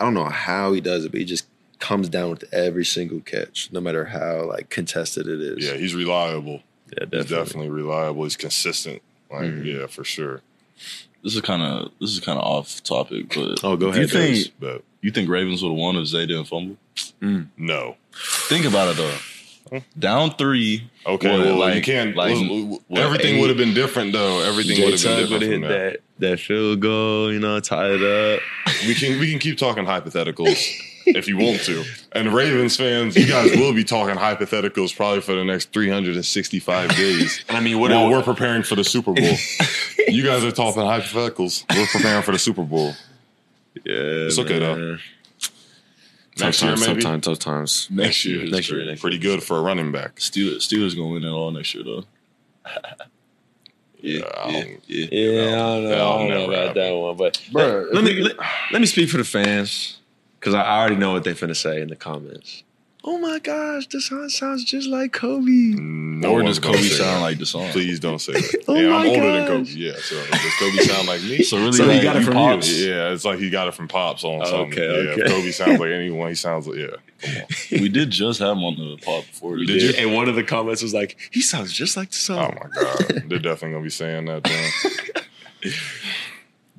[0.00, 1.46] I don't know how he does it, but he just
[1.78, 5.66] comes down with every single catch, no matter how like contested it is.
[5.66, 6.62] Yeah, he's reliable.
[6.96, 7.36] yeah, He's definitely.
[7.36, 8.22] definitely reliable.
[8.24, 9.02] He's consistent.
[9.30, 9.64] Like Mhm.
[9.66, 10.40] yeah, for sure.
[11.22, 14.04] This is kind of this is kind of off topic but Oh, go do you
[14.04, 14.48] ahead, think Davis.
[14.60, 16.76] But you think Ravens would have won if Zay didn't fumble
[17.20, 17.46] mm.
[17.56, 17.96] no.
[18.48, 22.14] think about it though down three Okay, What, well, you like- can't.
[22.14, 24.40] like, listen, what, everything would have been different though.
[24.42, 25.68] Everything would have been different have hit that.
[25.68, 28.40] that that field goal, you know, tie it up.
[28.86, 31.84] We can we can keep talking hypotheticals if you want to.
[32.12, 37.44] And Ravens fans, you guys will be talking hypotheticals probably for the next 365 days.
[37.48, 39.34] I mean, what While we're preparing for the Super Bowl.
[40.08, 41.64] you guys are talking hypotheticals.
[41.74, 42.92] We're preparing for the Super Bowl.
[43.84, 43.94] Yeah,
[44.26, 44.76] It's okay, though.
[44.76, 45.00] man.
[46.38, 47.00] Next tough year, times, maybe?
[47.02, 47.88] tough times, tough times.
[47.90, 50.16] next year Next year, next Pretty good for a running back.
[50.16, 52.04] Steelers, Steelers gonna win it all next year though
[54.00, 56.82] Yeah, I don't- yeah Yeah, I don't know, I don't know about happen.
[56.82, 58.36] that one, but Bruh, let me let,
[58.72, 59.98] let me speak for the fans
[60.42, 62.64] because I already know what they're finna say in the comments.
[63.04, 65.44] Oh my gosh, this song sounds just like Kobe.
[65.44, 67.20] Mm, no or does Kobe sound that.
[67.20, 68.64] like the song Please don't say that.
[68.68, 69.68] Oh yeah, my I'm older than gosh.
[69.70, 69.80] Kobe.
[69.80, 71.42] Yeah, so does Kobe sound like me?
[71.44, 72.90] so really So he got it from pops, you.
[72.90, 74.72] Yeah, it's like he got it from Pops on something.
[74.72, 75.22] Okay, yeah, okay.
[75.22, 76.28] if Kobe sounds like anyone.
[76.28, 76.96] He sounds like, yeah.
[77.20, 77.80] Come on.
[77.80, 79.90] we did just have him on the pod before Did you?
[79.96, 82.82] And one of the comments was like, "He sounds just like the song." Oh my
[82.82, 83.22] God.
[83.28, 85.72] They're definitely going to be saying that then.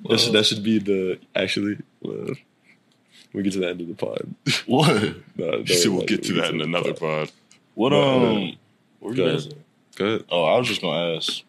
[0.09, 1.77] that, should, that should be the actually.
[2.01, 2.35] Well,
[3.33, 4.33] we get to the end of the pod.
[4.65, 7.31] what No, You said we'll get to that in another pod.
[7.75, 8.57] what Well, um
[8.99, 9.35] what were you ahead.
[9.43, 9.49] guys?
[9.95, 10.25] Good.
[10.29, 11.41] Oh, I was just gonna ask.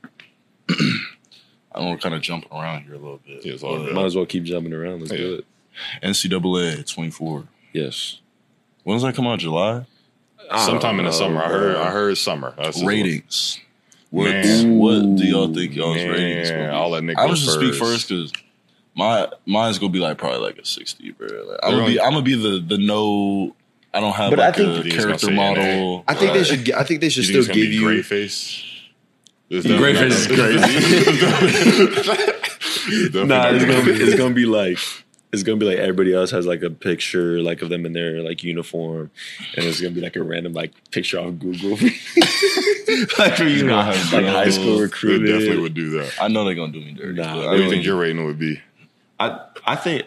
[1.74, 3.44] I know we're kind of jumping around here a little bit.
[3.44, 3.94] Yeah, it's all good.
[3.94, 5.00] Might as well keep jumping around.
[5.00, 5.18] Let's Yeah.
[5.18, 5.44] do it.
[6.02, 7.44] NCAA 24.
[7.72, 8.20] Yes.
[8.84, 9.40] When does that come out?
[9.40, 9.84] July?
[10.58, 11.42] Sometime in the know, summer.
[11.42, 11.76] I heard.
[11.76, 12.54] I heard summer.
[12.56, 13.58] That's ratings.
[14.10, 14.76] What, Man.
[14.78, 16.50] what do y'all think y'all's Man, ratings?
[16.50, 16.68] Gonna be?
[16.68, 18.08] I'll let Nic I'm go just gonna speak first.
[18.08, 18.32] first because
[18.94, 21.26] my mine's gonna be like probably like a 60, bro.
[21.26, 23.54] Like, I'm gonna be I'm gonna be the the no.
[23.92, 26.04] I don't have But I think- a You think it's character gonna model.
[26.08, 26.72] I think they should.
[26.72, 27.84] I think they should You still give be you.
[27.84, 28.62] gray face?
[29.50, 30.58] Gray face is crazy.
[33.24, 34.78] Nah, it's gonna be it's gonna be like
[35.32, 38.20] it's gonna be like everybody else has like a picture like of them in their
[38.20, 39.10] like uniform,
[39.56, 41.70] and it's gonna be like a random like picture off Google,
[43.18, 45.20] like for you know gonna have like high school drills.
[45.20, 46.12] They definitely would do that.
[46.20, 47.20] I know they're gonna do me dirty.
[47.20, 48.60] Nah, but they I What do you think your rating would be?
[49.30, 50.06] I I think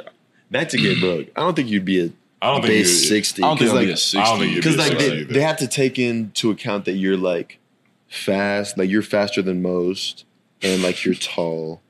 [0.52, 1.28] back to get book.
[1.36, 2.10] I don't think you'd be a
[2.42, 3.44] I don't think base you- sixty.
[3.44, 4.18] I don't think Because I'll be a 60.
[4.20, 5.34] I don't think you'd be because a like 60 they, either.
[5.34, 7.60] they have to take into account that you're like
[8.08, 10.26] fast, like you're faster than most,
[10.62, 11.82] and like you're tall.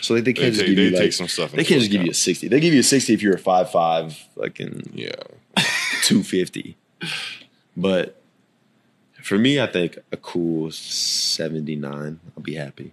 [0.00, 1.52] So like they They can't just take, give they you take like some stuff.
[1.52, 2.48] they can't just give you a sixty.
[2.48, 5.12] They give you a sixty if you're a five five, fucking Yeah.
[6.02, 6.76] two fifty,
[7.76, 8.20] but
[9.22, 12.20] for me, I think a cool seventy nine.
[12.36, 12.92] I'll be happy.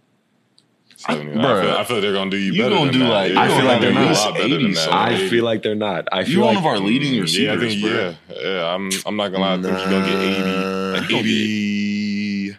[1.08, 1.32] 70.
[1.32, 3.10] I, feel, I feel like they're gonna do you, you better gonna than do that.
[3.10, 4.78] like- Yeah, I feel like they're they're gonna a not lot better than that.
[4.78, 6.08] so I feel like they're not.
[6.12, 7.92] I feel You're one of our leading mm, Yeah, I receivers, think bro.
[7.92, 8.74] yeah, yeah.
[8.74, 9.54] I'm I'm not gonna lie.
[9.54, 10.42] I think you're gonna get eighty.
[10.50, 12.52] Uh, like eighty.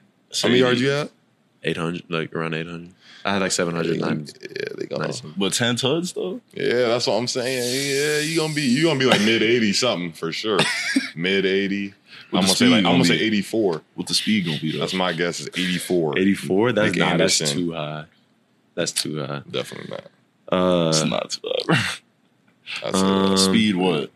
[0.42, 1.10] How many yards you at?
[1.62, 2.90] eight hundred, like around eight hundred.
[3.24, 4.26] I had like seven hundred nine.
[4.42, 5.06] Yeah, they gonna.
[5.06, 5.20] Nice.
[5.22, 6.40] But 10 tuds though?
[6.52, 7.56] Yeah, that's what I'm saying.
[7.56, 10.58] Yeah, you gonna be you gonna be like mid eighty something for sure.
[11.16, 11.94] mid eighty.
[12.32, 13.38] I'm gonna say speed like I'm gonna gonna say be?
[13.38, 13.80] eight.
[13.94, 14.78] What the speed gonna be though?
[14.80, 16.18] That's my guess is eighty four.
[16.18, 16.72] Eighty four.
[16.72, 17.18] That's Nick not.
[17.18, 18.04] That's too high.
[18.74, 19.42] That's too high.
[19.50, 20.04] Definitely not.
[20.52, 21.76] Uh, It's not too bad, bro.
[22.82, 24.10] That's Um, Speed what?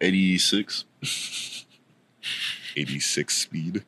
[0.00, 0.84] 86?
[2.76, 3.84] eighty six speed.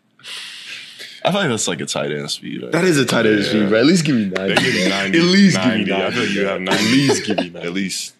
[1.24, 2.62] I feel like that's like a tight end speed.
[2.62, 2.72] Right?
[2.72, 3.48] that is a tight end Yeah.
[3.48, 3.78] speed, bro.
[3.80, 4.62] At least give me They ninety.
[4.72, 5.18] give ninety.
[5.18, 5.92] At least give me 90.
[5.94, 6.84] I feel like you have ninety.
[6.84, 7.66] At least give me ninety.
[7.68, 8.14] At least.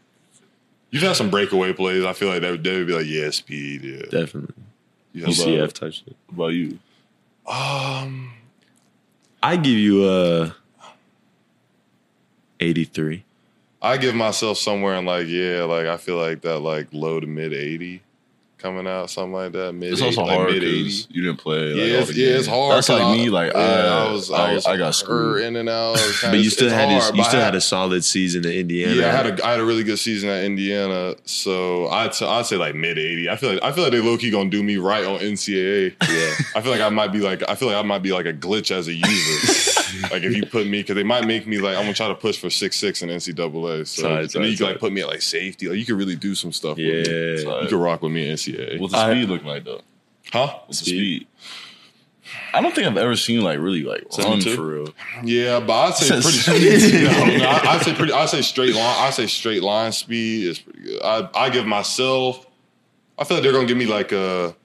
[0.90, 2.04] You've had some breakaway plays.
[2.04, 3.82] I feel like they would, they would be like, yeah, speed.
[3.84, 4.02] Yeah.
[4.10, 4.54] definitely.
[5.12, 6.16] You have some- UCF touched it.
[6.28, 6.78] What about you?
[7.46, 8.32] Um,
[9.42, 10.54] I give you a
[12.60, 13.24] eighty three.
[13.82, 17.26] I give myself somewhere in like yeah, like I feel like that like low to
[17.26, 18.02] mid eighty
[18.64, 19.74] coming out, something like that.
[19.74, 21.74] Mid It's also 80, like hard mid because you didn't play.
[21.74, 22.72] Like, Yeah, it's, the yeah, it's hard.
[22.72, 23.28] That's 'cause like me.
[23.28, 25.44] Like yeah, I, I was, I, I, was I got hurt screwed.
[25.44, 25.98] in and out.
[26.22, 28.52] But you still it's had this, hard, you still I had a solid season in
[28.52, 28.94] Indiana.
[28.94, 32.26] Yeah, I had a I had a really good season at Indiana, so I'd say,
[32.26, 33.28] I'd say like mid eighty.
[33.28, 35.94] I feel like I feel like they low key gonna do me right on NCAA.
[36.08, 38.24] Yeah, I feel like I might be like I feel like I might be like
[38.26, 39.72] a glitch as a user.
[40.10, 42.14] like if you put me because they might make me like I'm gonna try to
[42.14, 43.86] push for six six in NCAA.
[43.86, 45.68] So Tight, and then you tight, can like put me at like safety.
[45.68, 46.76] Like you could really do some stuff.
[46.76, 46.92] with me.
[47.00, 47.60] Yeah.
[47.62, 48.78] you could rock with me in NCAA.
[48.80, 49.80] What's the I- speed look like though?
[50.32, 50.58] huh?
[50.66, 51.26] What's the speed?
[52.54, 54.56] I don't think I've ever seen like really like run 72?
[54.56, 54.88] for real.
[55.24, 57.04] Yeah, but I'd say Said pretty.
[57.04, 58.12] no, no, I- I'd say pretty.
[58.12, 58.96] I'd say straight line.
[59.06, 61.02] I'd say straight line speed is pretty good.
[61.02, 62.46] I I give myself.
[63.18, 64.56] I feel like they're gonna give me like a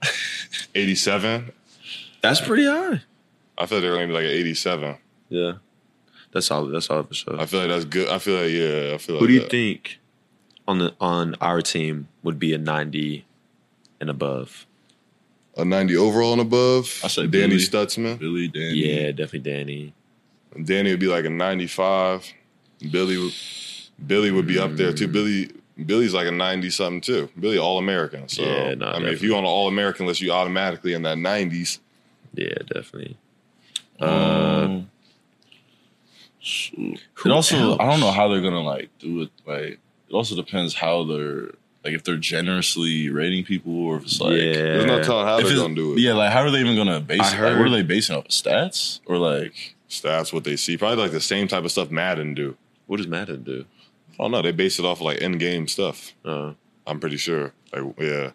[0.75, 1.51] eighty-seven.
[2.21, 3.01] That's pretty high.
[3.57, 4.95] I feel like they're gonna be like an eighty-seven.
[5.29, 5.53] Yeah,
[6.31, 6.71] that's solid.
[6.73, 7.39] That's solid for sure.
[7.39, 8.09] I feel like that's good.
[8.09, 8.93] I feel like yeah.
[8.95, 9.49] I feel like Who do you that.
[9.51, 9.99] think
[10.67, 13.25] on the on our team would be a ninety
[13.99, 14.65] and above?
[15.57, 16.99] a ninety overall and above?
[17.03, 17.57] I say Danny Billy.
[17.57, 18.17] Stutzman.
[18.19, 18.73] Billy, Danny.
[18.75, 19.93] Yeah, definitely Danny.
[20.63, 22.31] Danny would be like a ninety-five.
[22.91, 23.33] Billy would
[24.07, 24.97] Billy would be up there Mm.
[24.97, 25.07] too.
[25.07, 25.51] Billy.
[25.85, 27.29] Billy's like a ninety something too.
[27.39, 28.27] Billy all American.
[28.27, 29.27] So Yeah, no, I mean, if definitely.
[29.27, 31.79] you on an all American list, you automatically in that nineties.
[32.33, 33.17] Yeah, definitely.
[33.99, 34.05] Uh,
[34.65, 34.89] Um,
[36.49, 36.99] shoot.
[37.25, 39.29] It also, I don't know how they're gonna like do it.
[39.45, 41.51] Like, it also depends how they're
[41.83, 45.39] like if they're generously rating people or if it's like yeah, There's no telling how
[45.39, 45.99] if they're gonna do it.
[45.99, 47.41] Yeah, like how are they even gonna base I it?
[47.41, 49.75] Like, what are they basing off of stats or like?
[49.89, 50.77] Stats, what they see.
[50.77, 52.55] Probably like the same type of stuff Madden do.
[52.85, 53.65] what does Madden do?
[54.13, 54.41] I don't know.
[54.41, 56.13] They base it off of like in game stuff.
[56.23, 56.53] Uh,
[56.85, 57.53] I'm pretty sure.
[57.73, 58.31] Like, yeah.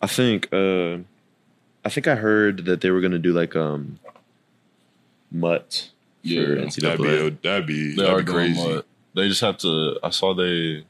[0.00, 0.98] I think uh,
[1.84, 3.98] I think I heard that they were gonna do like um,
[5.30, 5.90] MUT
[6.22, 8.82] for Yeah, That'd be that'd be, They that'd be crazy.
[9.14, 9.98] They just have to.
[10.02, 10.84] I saw they.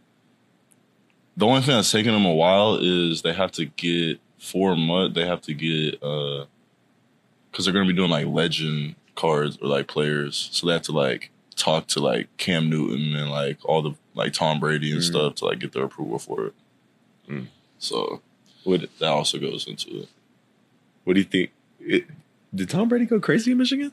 [1.36, 5.14] The only thing that's taking them a while is they have to get for mud.
[5.14, 6.46] They have to get uh,
[7.50, 10.92] because they're gonna be doing like legend cards or like players, so they have to
[10.92, 15.04] like talk to like Cam Newton and like all the like Tom Brady and Mm.
[15.04, 16.54] stuff to like get their approval for it.
[17.28, 17.46] Mm.
[17.78, 18.20] So
[18.66, 20.08] that also goes into it.
[21.04, 21.50] what do you think?
[21.80, 22.04] It,
[22.54, 23.92] did Tom Brady go crazy in Michigan?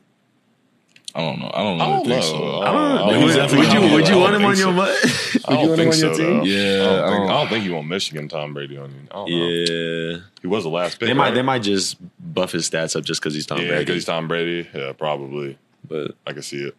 [1.16, 1.50] I don't know.
[1.54, 2.20] I don't I don't think know.
[2.20, 2.60] so.
[2.60, 3.06] I don't know.
[3.06, 5.48] But he was would, would you would you want him on don't your think butt?
[5.48, 6.06] I Would you don't want him think on so.
[6.06, 6.38] your team?
[6.38, 6.44] though.
[6.44, 8.90] Yeah, I don't, I think, don't- I don't think you want Michigan Tom Brady on
[8.90, 8.96] you.
[9.10, 9.46] I don't know.
[9.46, 11.08] Yeah, He was the last pick.
[11.08, 11.34] they might right?
[11.34, 11.96] they might just
[12.34, 13.80] buff his stats up just because he's Tom yeah, Brady.
[13.84, 14.68] because he's Tom Brady.
[14.74, 15.56] Yeah, probably.
[15.88, 16.76] but I can see it.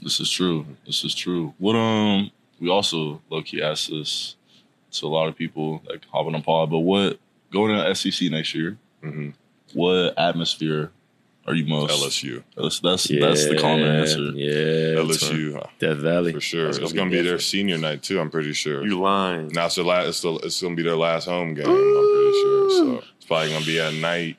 [0.00, 0.64] This is true.
[0.86, 1.54] This is true.
[1.58, 4.36] What um we also low key asked this
[4.92, 7.18] to a lot of people like hopping on pod, but what
[7.52, 8.76] going to SEC next year?
[9.02, 9.34] Mhm.
[9.74, 10.90] What atmosphere
[11.48, 12.42] are you most LSU.
[12.56, 14.18] That's that's, that's the common answer.
[14.34, 16.66] Yeah, LSU Death Valley for sure.
[16.66, 18.20] That's It's gonna be their senior night too.
[18.20, 18.86] I'm pretty sure.
[18.86, 19.48] You lying?
[19.48, 20.06] Now it's their last.
[20.08, 21.66] It's, the, it's gonna be their last home game.
[21.66, 22.70] I'm pretty sure.
[22.70, 24.36] So it's probably gonna be at night.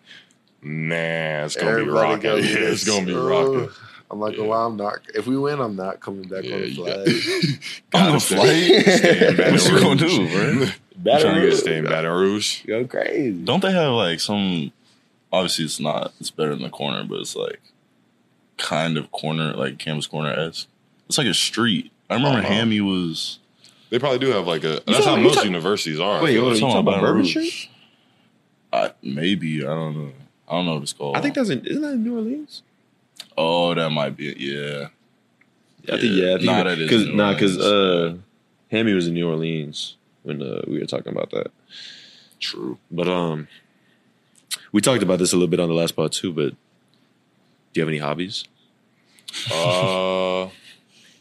[0.61, 2.29] Man, it's gonna Everybody be rocking.
[2.29, 3.17] go Yeah, it's gonna be us.
[3.21, 3.69] rocking.
[4.11, 4.45] I'm like, Yeah.
[4.45, 4.99] well, I'm not.
[5.15, 7.05] If we win, I'm not coming back Yeah, on the you flag.
[7.91, 8.35] got On the stay-
[8.83, 8.97] flight?
[8.97, 10.49] stay What you gonna do, bro?
[11.13, 12.65] You trying to get stay in Baton Rouge?
[12.65, 13.31] Go crazy.
[13.43, 14.71] Don't they have like some?
[15.31, 16.13] Obviously, it's not.
[16.19, 17.61] It's better than the corner, but it's like
[18.57, 20.67] kind of corner, like campus corner esque.
[21.07, 21.91] It's like a street.
[22.09, 22.47] I remember Uh-huh.
[22.47, 23.39] Hammy was.
[23.89, 24.81] They probably do have like a.
[24.85, 26.21] That's how most talking- universities are.
[26.23, 26.63] Wait, I feel hold like.
[26.63, 27.69] on, you talking about Bourbon Street?
[28.71, 30.11] I, maybe I don't know.
[30.47, 31.17] I don't know what it's called.
[31.17, 32.61] I think that's in isn't that in New Orleans?
[33.37, 34.37] Oh, that might be it.
[34.37, 34.87] Yeah.
[35.93, 36.33] I think yeah.
[36.33, 38.19] I think Nah, it- that is cause, New nah, because Orleans.
[38.19, 38.21] uh,
[38.71, 41.51] Hammy was in New Orleans when uh, we were talking about that.
[42.39, 42.77] True.
[42.91, 43.47] But um,
[44.71, 46.31] we talked about this a little bit on the last part too.
[46.31, 46.55] But do
[47.75, 48.45] you have any hobbies?
[49.51, 50.49] Uh,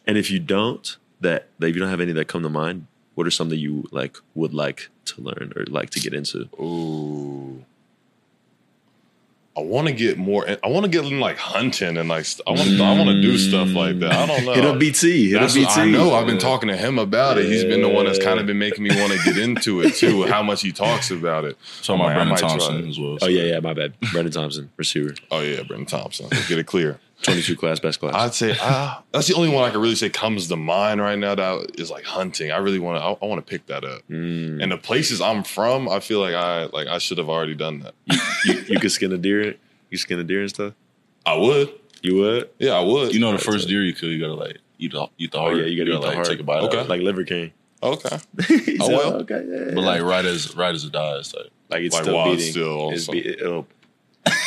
[0.07, 2.87] And if you don't, that, that if you don't have any that come to mind,
[3.15, 6.49] what are some that you like would like to learn or like to get into?
[6.59, 7.63] ooh.
[9.59, 10.47] I want to get more.
[10.49, 12.81] I want to get in like hunting and like I want.
[12.81, 14.13] I want to do stuff like that.
[14.13, 14.53] I don't know.
[14.53, 15.81] It'll be Hit That's up what BT.
[15.81, 16.15] I know.
[16.15, 17.47] I've been talking to him about it.
[17.47, 19.95] He's been the one that's kind of been making me want to get into it
[19.97, 20.27] too.
[20.27, 21.57] How much he talks about it.
[21.83, 23.19] So I about Brandon might Thompson as well.
[23.21, 23.61] Oh yeah, yeah.
[23.61, 23.95] My bad.
[24.13, 26.29] Brendan Thompson, receiver, Oh yeah, Brenton Thompson.
[26.31, 27.01] Let's get it clear.
[27.23, 28.15] Twenty-two class, best class.
[28.15, 31.19] I'd say ah, that's the only one I can really say comes to mind right
[31.19, 31.35] now.
[31.35, 32.51] That is like hunting.
[32.53, 33.03] I really want to.
[33.05, 34.03] I, I want to pick that up.
[34.09, 34.63] Mm.
[34.63, 37.81] And the places I'm from, I feel like I like I should have already done
[37.81, 37.95] that.
[38.45, 39.55] you, you could skin a deer.
[39.91, 40.75] You skin a deer and stuff.
[41.27, 41.73] I would.
[42.03, 42.51] You would.
[42.59, 43.13] Yeah, I would.
[43.13, 45.43] you know, the first deer you kill, you gotta like eat the eat the Oh
[45.43, 45.57] heart.
[45.57, 46.27] yeah, you gotta eat the like heart.
[46.29, 46.63] take a bite.
[46.63, 46.79] Okay.
[46.81, 46.89] out.
[46.89, 47.53] like Liver King.
[47.83, 48.19] okay.
[48.47, 49.15] He Oh, well.
[49.23, 52.25] okay, yeah, but like right as right as it dies, like like it's like still
[52.25, 52.39] beating.
[52.41, 53.67] it's still It's be- it'll-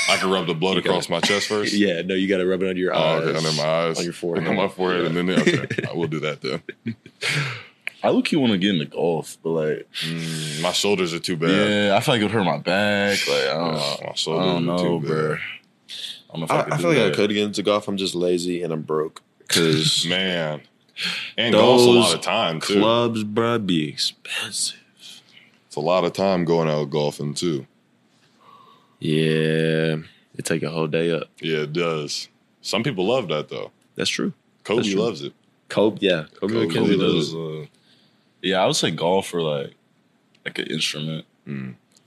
[0.10, 1.74] I can rub the blood You across my chest first.
[1.74, 3.24] yeah, no, you got to rub it under your Oh, eyes.
[3.24, 4.48] okay, under my eyes, on your forehead.
[4.50, 6.62] on my forehead, and then the okay, I will do that then.
[8.04, 11.38] I look you want to get into golf, but like Mm, my shoulders are too
[11.38, 11.50] bad.
[11.50, 13.20] yeah, I feel like it would hurt my back.
[13.28, 13.74] Like I don't,
[14.34, 15.30] my I don't know, too bro.
[15.30, 15.40] bad.
[16.34, 17.88] I don't know I, I, I feel like I could get into golf.
[17.88, 19.22] I'm just lazy and I'm broke.
[19.40, 20.62] Because Man,
[21.38, 22.80] and golf's a lot of time too.
[22.80, 24.80] clubs, bruh, be expensive.
[25.68, 27.68] It's a lot of time going out golfing too.
[29.02, 29.98] Yeah,
[30.38, 31.24] it take a whole day up.
[31.42, 32.30] Yeah, it does.
[32.62, 33.72] Some people love that though.
[33.96, 34.34] That's true.
[34.64, 35.02] Kobe That's true.
[35.02, 35.34] loves it.
[35.70, 37.34] Kobe, yeah, Kobe, Kobe Kobe does.
[37.34, 37.36] does.
[37.36, 37.66] Uh,
[38.44, 39.74] yeah, I would say golf for like
[40.46, 41.26] like an instrument.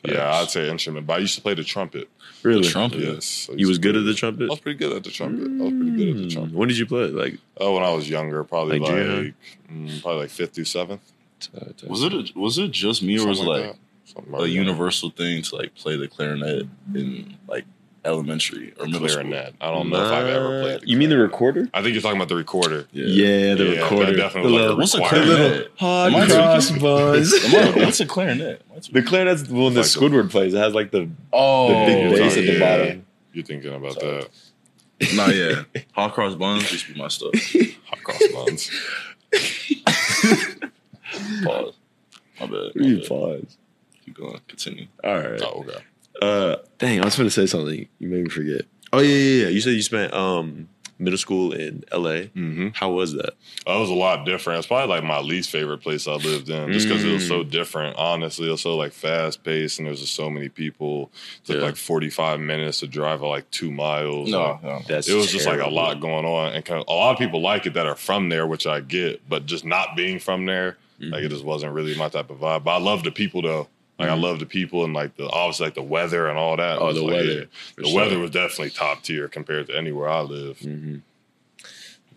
[0.07, 2.09] Yeah, I'd say instrument, but I used to play the trumpet.
[2.43, 2.63] Really?
[2.65, 3.01] The trumpet.
[3.01, 4.45] Yes, I You was good at the trumpet.
[4.45, 5.47] I was pretty good at the trumpet.
[5.47, 6.33] I was pretty good at the Mm.
[6.33, 6.55] trumpet.
[6.55, 7.07] When did you play?
[7.07, 9.35] Like, Oh, when I was younger, probably Like like,
[9.73, 11.01] mm, probably like fifth through seventh.
[11.89, 13.79] Was it a, was it just me or was it Something like that.
[14.15, 14.51] Something a like that.
[14.51, 17.65] universal thing to like play the clarinet in like
[18.05, 19.23] elementary or middle school?
[19.25, 19.55] clarinet?
[19.61, 20.81] I don't know if I've ever played.
[20.85, 21.69] You mean the recorder?
[21.75, 22.87] I think you're talking about the recorder.
[22.93, 24.15] Yeah, the Yeah, recorder.
[24.15, 25.39] definitely The was little- like What's a requirement.
[25.39, 25.71] clarinet?
[25.79, 26.83] hard Am I cross tweaking?
[26.83, 27.77] buns.
[27.77, 28.63] What's a clarinet?
[28.69, 30.55] What's the clarinet's the one that Like the- Squidward plays.
[30.55, 32.59] It has like the oh, the big yeah, bass at the yeah.
[32.79, 33.07] bottom.
[33.33, 34.21] You're thinking about Sorry.
[34.21, 34.29] that.
[35.17, 35.65] Nah, yeah.
[35.93, 37.33] Hot cross buns used to be my stuff.
[37.87, 38.71] Hot cross buns.
[41.45, 41.75] Pause.
[42.41, 42.73] My bad.
[42.75, 43.07] My bad.
[43.09, 43.57] pause.
[44.05, 44.41] Keep going.
[44.49, 44.87] Continue.
[45.03, 45.41] All right.
[45.43, 45.79] oh, okay.
[46.23, 47.89] Uh, dang, I was going to say something.
[47.99, 48.63] You made me forget.
[48.93, 49.49] Oh yeah, yeah, yeah.
[49.49, 52.27] You said you spent um middle school in L.A.
[52.29, 52.69] Mm-hmm.
[52.75, 53.33] How was that?
[53.67, 54.59] That was a lot different.
[54.59, 57.43] It's probably like my least favorite place I lived in, just because it was so
[57.43, 57.97] different.
[57.97, 61.11] Honestly, it was so like fast paced, and there was just so many people.
[61.43, 61.63] It took Yeah.
[61.63, 64.31] like forty five minutes to drive like two miles.
[64.31, 64.83] No, no.
[64.87, 67.19] That's it was just like a lot going on, and kind of, a lot of
[67.19, 69.29] people like it that are from there, which I get.
[69.29, 72.63] But just not being from there, like it just wasn't really my type of vibe.
[72.63, 73.67] But I love the people though.
[73.99, 76.79] Like I love the people and like the obviously like the weather and all that.
[76.79, 77.45] Oh, the like, weather, yeah.
[77.77, 77.97] The sure.
[77.97, 80.59] weather was definitely top tier compared to anywhere I live.
[80.59, 80.97] Mm-hmm.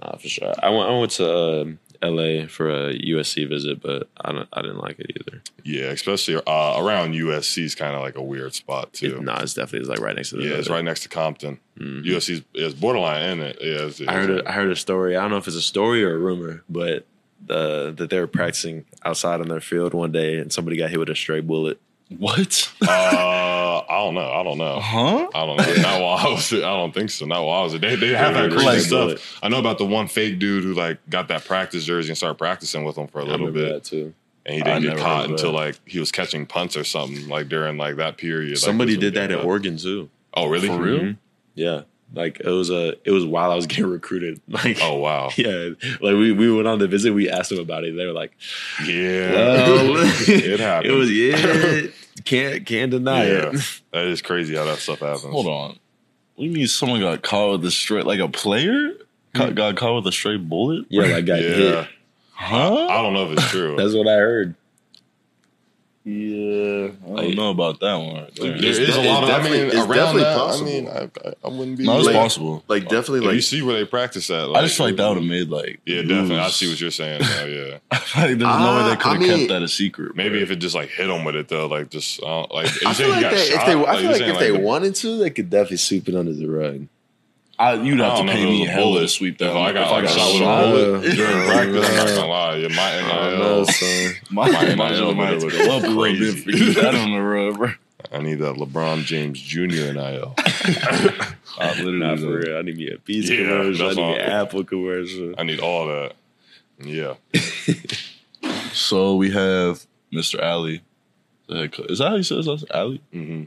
[0.02, 0.54] Nah, for sure.
[0.62, 0.90] I went.
[0.90, 2.48] I went to um L.A.
[2.48, 4.48] for a USC visit, but I don't.
[4.54, 5.42] I didn't like it either.
[5.64, 9.18] Yeah, especially uh, around USC is kind of like a weird spot too.
[9.18, 10.44] It, nah, it's definitely it's like right next to the.
[10.44, 11.60] yeah, it's right next to Compton.
[11.80, 12.04] Mhm.
[12.06, 13.58] USC's is borderline in it.
[13.62, 14.30] Yeah, it's, I heard.
[14.30, 15.16] A, I heard a story.
[15.16, 17.06] I don't know if it's a story or a rumor, but
[17.50, 21.00] uh, that they were practicing outside on their field one day, and somebody got hit
[21.00, 21.80] with a stray bullet
[22.18, 22.72] What?
[22.82, 22.88] Uh,
[23.90, 24.30] I don't know.
[24.32, 24.80] I don't know.
[24.80, 25.28] Huh?
[25.34, 25.82] I don't know.
[25.82, 26.52] Not while I was.
[26.52, 26.64] It.
[26.64, 27.26] I don't think so.
[27.26, 27.74] Not while I was.
[27.74, 27.82] It.
[27.82, 29.40] They they have that crazy like- stuff.
[29.42, 32.36] I know about the one fake dude who like got that practice jersey and started
[32.38, 34.14] practicing with them for a I little remember bit, that too.
[34.46, 35.58] and he didn't get caught until that.
[35.58, 38.58] like he was catching punts or something like during like that period.
[38.58, 40.10] Somebody this was did that getting at Oregon too.
[40.34, 40.68] Oh really?
[40.68, 41.00] For real?
[41.00, 41.18] Mhm.
[41.56, 41.82] Yeah,
[42.14, 44.42] like it was a it was while I was getting recruited.
[44.48, 45.30] Like Oh wow.
[45.38, 45.70] yeah,
[46.02, 47.14] like we, we went on the visit.
[47.14, 47.96] We asked them about it.
[47.96, 48.32] They were like,
[48.86, 49.32] Yeah.
[49.32, 49.96] "Well,
[50.28, 50.92] it happened.
[50.92, 51.88] It was yeah,
[52.26, 53.52] can't can't deny Yeah.
[53.54, 53.82] it.
[53.92, 55.24] That is crazy how that stuff happens.
[55.34, 55.80] Hold on.
[56.38, 58.92] we do mean someone got caught with a straight, like a player
[59.36, 59.54] Ca- hmm.
[59.56, 60.86] got caught with a straight bullet?
[60.90, 61.50] Yeah, like got Yeah.
[61.50, 61.88] hit.
[62.32, 62.86] Huh?
[62.88, 63.76] I don't know if it's true.
[63.78, 64.56] That's what I heard.
[66.10, 68.28] Yeah, I don't know about that one.
[68.40, 69.30] there It's is a de- lot of.
[69.30, 70.38] it's I mean, definitely- it's around definitely that.
[70.38, 70.68] possible.
[70.68, 71.84] I mean, I, I, I wouldn't be.
[71.86, 72.64] No, it's Like- possible.
[72.70, 74.50] Like definitely, If like you see where they practice at.
[74.56, 76.38] I just feel like that would have made like Yeah, definitely.
[76.40, 77.20] I see what you're saying.
[77.20, 80.16] Now, yeah, like, there's no way they could I have mean- kept that a secret.
[80.16, 80.44] maybe bro.
[80.44, 82.70] if it just like hit them with it though, like just uh, like.
[82.86, 85.50] I feel like they, if they, I feel like if they wanted to, they could
[85.50, 86.88] definitely sweep it under the rug.
[87.60, 89.02] I, you'd I have to pay me a hell bullet.
[89.02, 89.50] to sweep that.
[89.50, 90.62] If I got like a shot with a shot.
[90.64, 91.16] bullet Yeah.
[91.16, 92.56] during practice, I'm not gonna lie.
[92.58, 94.14] Yeah, my I don't know, NIL, son.
[94.30, 96.42] My, My my NIL NIL might have to would've go up a little bit crazy.
[96.42, 96.74] for you.
[96.76, 97.70] That on the road, bro.
[98.12, 99.92] I need that LeBron James Jr.
[99.92, 100.36] NIL.
[101.60, 102.34] I literally Not for don't.
[102.36, 102.58] real.
[102.58, 103.86] I need me a pizza Yeah, commercial.
[103.86, 104.12] I that's need all.
[104.12, 105.34] me an Apple commercial.
[105.38, 106.14] I need all that.
[106.80, 107.16] Yeah,
[108.72, 110.42] So we have Mr.
[110.42, 110.82] Ali.
[111.48, 113.02] the head co- Is that how you say his last Ali?
[113.14, 113.46] Mm-hmm.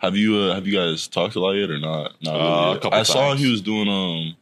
[0.00, 2.14] Have you uh, have you guys talked a lot yet or not?
[2.22, 4.36] Not really Uh, a couple I saw he was doing um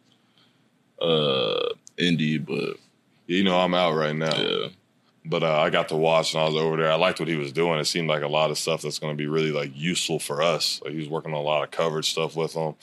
[1.01, 2.77] uh indie, but
[3.27, 4.37] you know I'm out right now.
[4.37, 4.69] yeah.
[5.25, 6.91] But uh, I got to watch and I was over there.
[6.91, 7.79] I liked what he was doing.
[7.79, 10.41] It seemed like a lot of stuff that's going to be really like useful for
[10.41, 10.81] us.
[10.83, 12.77] Like he was working on a lot of coverage stuff with them,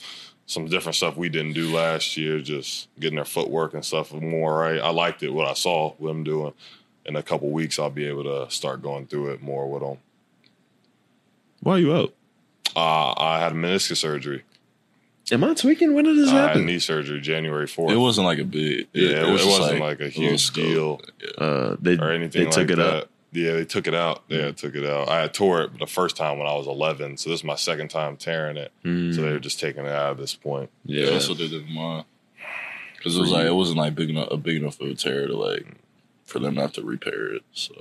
[0.44, 4.58] some different stuff we didn't do last year, just getting their footwork and stuff more
[4.58, 4.78] right.
[4.78, 6.52] I liked it what I saw with them doing.
[7.06, 9.98] In a couple weeks, I'll be able to start going through it more with them.
[11.60, 12.14] Why are you out?
[12.76, 14.44] Uh, I had a meniscus surgery.
[15.32, 15.94] Am I tweaking?
[15.94, 16.66] When did this I had happen?
[16.66, 17.92] knee surgery January fourth.
[17.92, 20.64] It wasn't like a big Yeah, it, was it wasn't like, a huge scope.
[20.64, 21.00] deal.
[21.38, 22.94] Uh, they or anything they took like it that.
[23.04, 23.10] up.
[23.32, 24.22] Yeah, they took it out.
[24.28, 25.08] Yeah, took it out.
[25.08, 27.56] I had tore it the first time when I was 11, so this is my
[27.56, 28.70] second time tearing it.
[28.84, 30.70] Mm, So they were just taking it out at this point.
[30.84, 31.10] Yeah, yeah.
[31.10, 32.04] that's what they did in mine.
[32.96, 35.26] Because it was like it wasn't like big enough a big enough of a tear
[35.26, 35.66] to like
[36.24, 37.42] for them not to repair it.
[37.52, 37.74] So,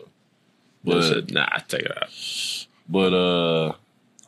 [0.83, 2.09] They but said, nah, take it out.
[2.89, 3.73] but uh,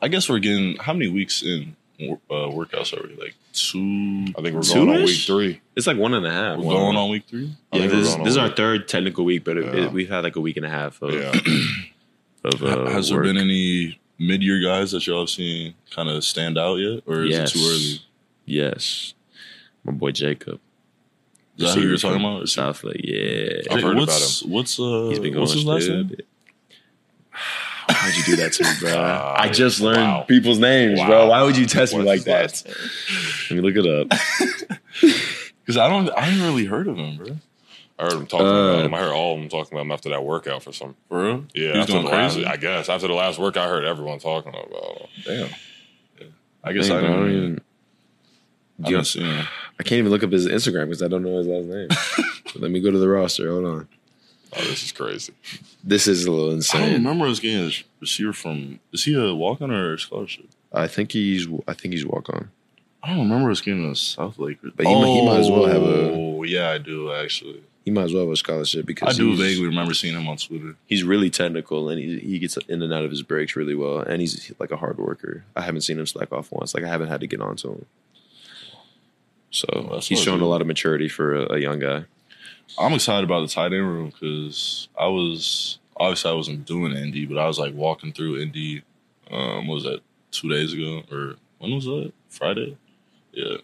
[0.00, 3.14] I guess we're getting how many weeks in uh, workouts are we?
[3.16, 4.26] Like two.
[4.38, 5.60] I think we're going on week three.
[5.74, 6.58] It's like one and a half.
[6.58, 7.56] We're One- going on week three.
[7.72, 9.84] I Yeah, this, this is our third technical week, but it, Yeah.
[9.86, 11.32] it, we've had like a week and a half of, Yeah.
[12.44, 16.22] of uh, Has there been any mid year guys that y'all have seen kind of
[16.24, 17.50] stand out yet, or is Yes.
[17.54, 18.02] it too early?
[18.46, 19.14] Yes,
[19.84, 20.60] my boy Jacob.
[21.58, 22.48] Is that who you're talking about?
[22.48, 23.00] South Lake.
[23.02, 25.08] Yeah, I've heard what's, What's uh?
[25.08, 25.40] he's been going.
[25.40, 26.18] what's his last stupid.
[26.20, 26.28] name?
[27.88, 28.90] Why'd you do that to me, bro?
[28.90, 30.22] Uh, I just learned wow.
[30.22, 31.28] people's names, bro.
[31.28, 32.62] Why would you test me like that?
[33.50, 34.18] Let me look it up.
[35.68, 37.36] Because I don't, I ain't really heard of him, bro.
[37.98, 38.94] I heard them talking Uh, about him.
[38.94, 40.96] I heard all of them talking about him after that workout for some.
[41.10, 41.44] For real?
[41.52, 42.40] Yeah, he's after the crazy.
[42.42, 44.64] last, I guess after the last workout, I heard everyone talking about.
[44.72, 45.06] him.
[45.26, 45.48] Damn.
[46.18, 46.26] Yeah.
[46.64, 47.60] I guess Dang, I don't even-
[48.82, 49.16] I don't.
[49.78, 51.88] I can't even look up his Instagram because I don't know his last name.
[52.62, 53.50] Let me go to the roster.
[53.50, 53.88] Hold on.
[54.58, 55.32] Oh, this is crazy.
[55.84, 56.80] This is a little insane.
[56.82, 58.80] I don't remember us getting a receiver from.
[58.92, 60.46] Is he a walk on or a scholarship?
[60.72, 61.46] I think he's.
[61.66, 62.50] I think he's walk on.
[63.02, 64.72] I don't remember us getting a South Lakers.
[64.76, 67.62] But he might- he might as well have a- Oh yeah, I do actually.
[67.84, 70.36] He might as well have a scholarship because I do vaguely remember seeing him on
[70.36, 70.74] Twitter.
[70.86, 74.00] he's really technical and he, he gets in and out of his breaks really well
[74.00, 75.44] and he's like a hard worker.
[75.56, 76.74] I haven't seen him slack off once.
[76.74, 77.86] Like I haven't had to get onto him.
[79.50, 82.04] So Well, he's shown a lot of maturity for a, a young guy.
[82.78, 87.26] I'm excited about the tight end room because I was obviously I wasn't doing Indy,
[87.26, 88.82] but I was like walking through Indy.
[89.30, 90.00] Um, what was that
[90.30, 92.12] two days ago or when was that?
[92.28, 92.76] Friday.
[93.32, 93.56] Yeah,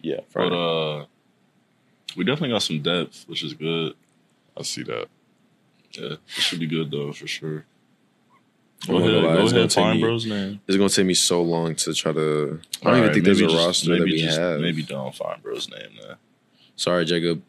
[0.00, 1.06] Yeah, but uh,
[2.16, 3.94] we definitely got some depth, which is good.
[4.56, 5.06] I see that.
[5.92, 7.64] Yeah, it should be good though for sure.
[8.86, 10.60] Go ahead, lie, go ahead, find me- bro's name.
[10.66, 12.18] it's gonna take me so long to try to.
[12.20, 14.60] I don't All even right, think there's a just- roster that maybe we just- have.
[14.60, 16.16] Maybe don't find bro's name then.
[16.74, 17.42] Sorry, Jacob.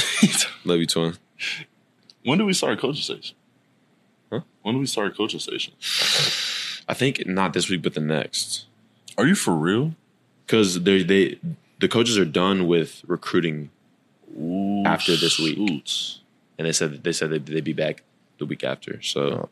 [0.64, 1.14] Love you, twin.
[2.24, 3.36] when do we start coaching station?
[4.32, 4.40] Huh?
[4.62, 5.74] When do we start coaching station?
[6.88, 8.66] I think not this week, but the next.
[9.18, 9.94] Are you for real?
[10.46, 11.38] Because they they
[11.80, 13.70] the coaches are done with recruiting,
[14.38, 15.56] Ooh, After this week.
[15.56, 16.20] shoots.
[16.58, 18.02] and they said they said they'd, they'd be back
[18.38, 19.00] the week after.
[19.02, 19.48] So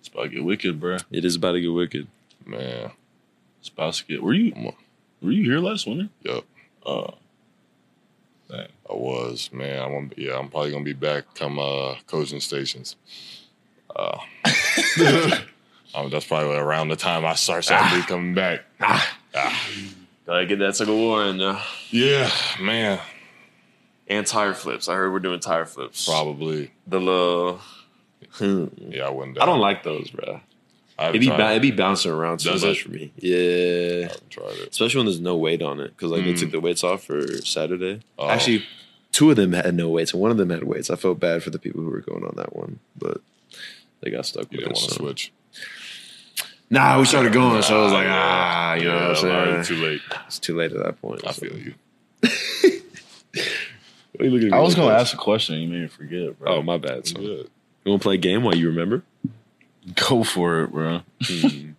[0.00, 0.96] It's about to get wicked, bro.
[1.10, 2.06] it is about to get wicked.
[2.46, 2.90] Man,
[3.60, 4.22] It's about to get.
[4.22, 4.72] Were you
[5.22, 6.08] were you here last winter?
[6.22, 6.44] Yup.
[6.84, 7.12] Uh,
[8.56, 8.68] dang.
[8.90, 9.82] I was man.
[9.82, 10.38] I'm gonna, yeah.
[10.38, 12.96] I'm probably gonna be back come uh, coaching stations.
[13.94, 14.18] Uh,
[15.94, 18.60] um, that's probably around the time I start Saturday coming back.
[20.26, 21.38] Gotta get that Civil War in.
[21.90, 22.30] Yeah,
[22.60, 22.98] man,
[24.08, 24.88] And tire flips.
[24.88, 26.06] I heard we're doing tire flips.
[26.06, 26.72] probably.
[26.86, 27.60] The little.
[28.32, 28.66] Hmm.
[28.78, 29.40] Yeah, I wouldn't.
[29.40, 30.40] I don't like those, bro.
[30.98, 32.82] I It be, haven't ba- tried it be bouncing around so Does much it?
[32.82, 33.12] for me.
[33.16, 33.36] Yeah.
[33.36, 34.68] I haven't tried it.
[34.70, 35.88] Especially when there's no weight on it.
[35.96, 36.38] Because, like, they Mm.
[36.38, 38.00] took the weights off for Saturday.
[38.18, 38.28] Oh.
[38.28, 38.64] Actually,
[39.10, 40.90] two of them had no weights, and one of them had weights.
[40.90, 43.20] I felt bad for the people who were going on that one, but
[44.02, 44.80] they got stuck You with didn't it.
[44.80, 45.02] want to so.
[45.04, 45.32] switch.
[46.70, 49.64] Nah, we started going, so I was like, ah, you know Yeah, what I'm already
[49.64, 49.78] saying?
[49.80, 50.00] Too late.
[50.26, 51.20] It's too late at that point.
[51.26, 51.46] I so.
[51.46, 51.74] feel you.
[54.12, 55.00] What are you looking at I was like gonna that?
[55.00, 55.56] ask a question.
[55.58, 56.56] You made me forget, bro.
[56.58, 57.04] Oh, my bad.
[57.04, 57.18] So.
[57.18, 57.50] You Good.
[57.84, 59.02] want to play a game while you remember?
[59.94, 61.00] Go for it, bro.
[61.22, 61.70] Hmm.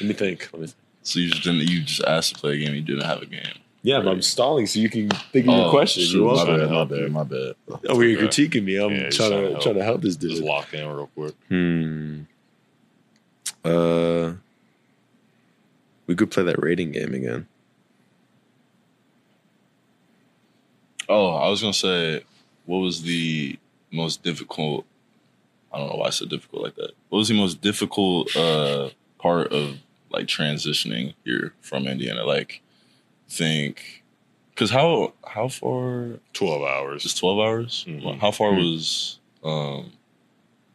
[0.00, 0.48] Let me think.
[0.52, 0.74] Let me think.
[1.02, 1.60] So you just didn't.
[1.68, 2.74] You just asked to play a game.
[2.74, 3.58] You didn't have a game.
[3.82, 6.02] Yeah, but I'm stalling so you can think of your Oh, question.
[6.04, 6.70] shoot, my bad.
[6.70, 7.12] My bad.
[7.12, 7.54] My bad.
[7.86, 8.26] Oh, you're Okay.
[8.48, 8.76] critiquing me.
[8.76, 9.62] I'm Yeah, trying to help.
[9.62, 10.30] trying to help this dude.
[10.30, 11.34] Just lock in real quick.
[11.48, 12.20] Hmm.
[13.62, 14.32] Uh,
[16.06, 17.46] we could play that rating game again.
[21.08, 22.24] Oh, I was gonna say,
[22.64, 23.58] what was the
[23.90, 24.86] most difficult?
[25.74, 26.92] I don't know why it's so difficult like that.
[27.08, 29.78] What was the most difficult uh, part of
[30.10, 32.24] like transitioning here from Indiana?
[32.24, 32.62] Like,
[33.28, 34.04] think,
[34.50, 36.20] because how how far?
[36.32, 37.02] Twelve hours.
[37.02, 37.84] Just twelve hours.
[37.88, 38.18] Mhm.
[38.20, 38.56] How far Mhm.
[38.72, 39.18] was?
[39.42, 39.92] um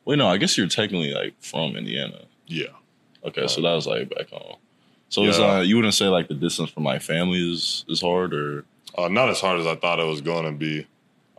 [0.06, 0.28] Wait, no.
[0.28, 2.22] I guess you're technically like from Indiana.
[2.48, 2.74] Yeah.
[3.24, 4.56] Okay, so that was like back home.
[5.10, 8.34] So it's uh, you wouldn't say like the distance from my family is is hard
[8.34, 8.66] or
[8.98, 10.86] Uh, not as hard as I thought it was going to be.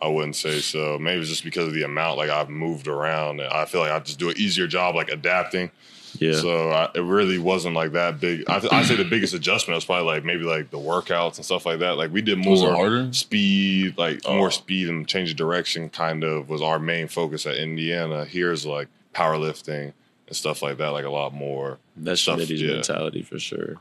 [0.02, 0.98] I wouldn't say so.
[0.98, 2.16] Maybe it's just because of the amount.
[2.18, 5.10] Like I've moved around, and I feel like I just do an easier job, like
[5.10, 5.70] adapting.
[6.18, 6.32] Yeah.
[6.40, 8.44] So I, it really wasn't like that big.
[8.48, 11.64] I I say the biggest adjustment was probably like maybe like the workouts and stuff
[11.66, 11.96] like that.
[11.98, 13.12] Like we did more harder?
[13.12, 14.36] speed, like Oh.
[14.36, 15.88] more speed and change of direction.
[15.88, 18.24] Kind of was our main focus at Indiana.
[18.24, 19.92] Here's like powerlifting
[20.26, 20.88] and stuff like that.
[20.88, 21.78] Like a lot more.
[21.96, 22.72] That's Stuff, yeah.
[22.72, 23.76] mentality for sure.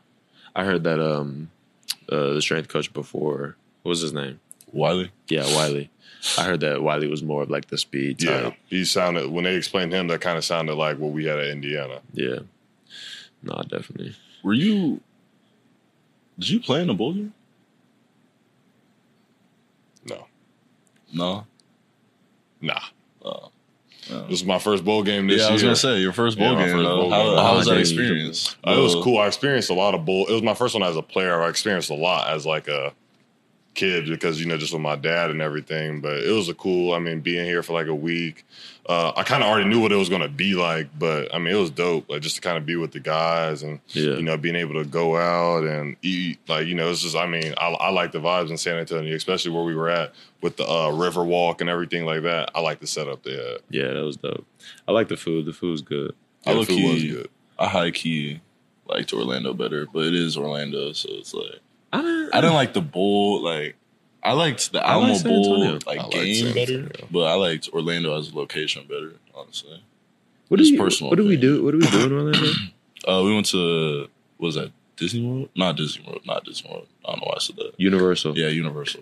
[0.56, 1.50] I heard that um,
[2.12, 4.40] uh, the strength coach before, what was his name?
[4.72, 5.12] Wiley.
[5.30, 5.90] Yeah, Wiley.
[6.38, 8.54] I heard that Wiley was more of like the speed Yeah, type.
[8.68, 10.08] he sounded when they explained him.
[10.08, 12.02] That kind of sounded like what we had at Indiana.
[12.14, 12.40] Yeah.
[13.42, 14.16] No, definitely.
[14.44, 15.00] Were you?
[16.38, 17.34] Did you play in a bowl game?
[20.06, 20.26] No,
[21.14, 21.46] No.
[22.62, 22.80] nah.
[23.24, 23.52] Oh.
[24.10, 24.24] No.
[24.28, 25.44] This is my first bowl game this year.
[25.46, 25.70] yeah, I was year.
[25.70, 26.76] gonna say your first bowl Yeah, my game.
[26.78, 27.36] first bowl how game.
[27.38, 28.56] how Oh, was that experience?
[28.66, 29.20] Uh, it was cool.
[29.20, 30.26] I experienced a lot of bowl.
[30.28, 31.42] It was my first one as a player.
[31.44, 32.94] I experienced a lot as like a
[33.76, 36.02] kid because you know just with my dad and everything.
[36.02, 36.94] But it was a cool.
[36.94, 38.46] I mean, being here for like a week.
[38.88, 41.38] Uh, I kind of already knew what it was going to be like, but I
[41.38, 42.10] mean, it was dope.
[42.10, 44.16] Like just to kind of be with the guys and Yeah.
[44.16, 46.40] you know being able to go out and eat.
[46.48, 47.16] Like you know, it's just.
[47.16, 50.14] I mean, I, I like the vibes in San Antonio, especially where we were at
[50.42, 52.50] with the uh, river walk and everything like that.
[52.56, 53.58] I like the setup there.
[53.70, 54.48] Yeah, that was dope.
[54.88, 55.46] I like the food.
[55.46, 56.16] The food's good.
[56.48, 57.30] I Yeah, the look food was good.
[57.60, 58.42] I high key
[58.88, 61.60] liked Orlando better, but it is Orlando, so it's like
[62.34, 63.44] I didn't, like the bowl.
[63.44, 63.76] Like
[64.24, 67.36] I liked the I like Alamo San Bowl like I game San better, but I
[67.36, 69.14] liked Orlando as a location better.
[69.34, 69.82] Honestly,
[70.50, 71.64] What Just you, personal What do we do?
[71.64, 72.50] What do we do in Orlando?
[73.08, 75.50] uh, we went to what was that Disney World?
[75.56, 76.22] Not Disney World.
[76.26, 76.88] Not Disney World.
[77.06, 77.74] I don't know why I said that.
[77.78, 78.38] Universal.
[78.38, 79.02] Yeah, Universal.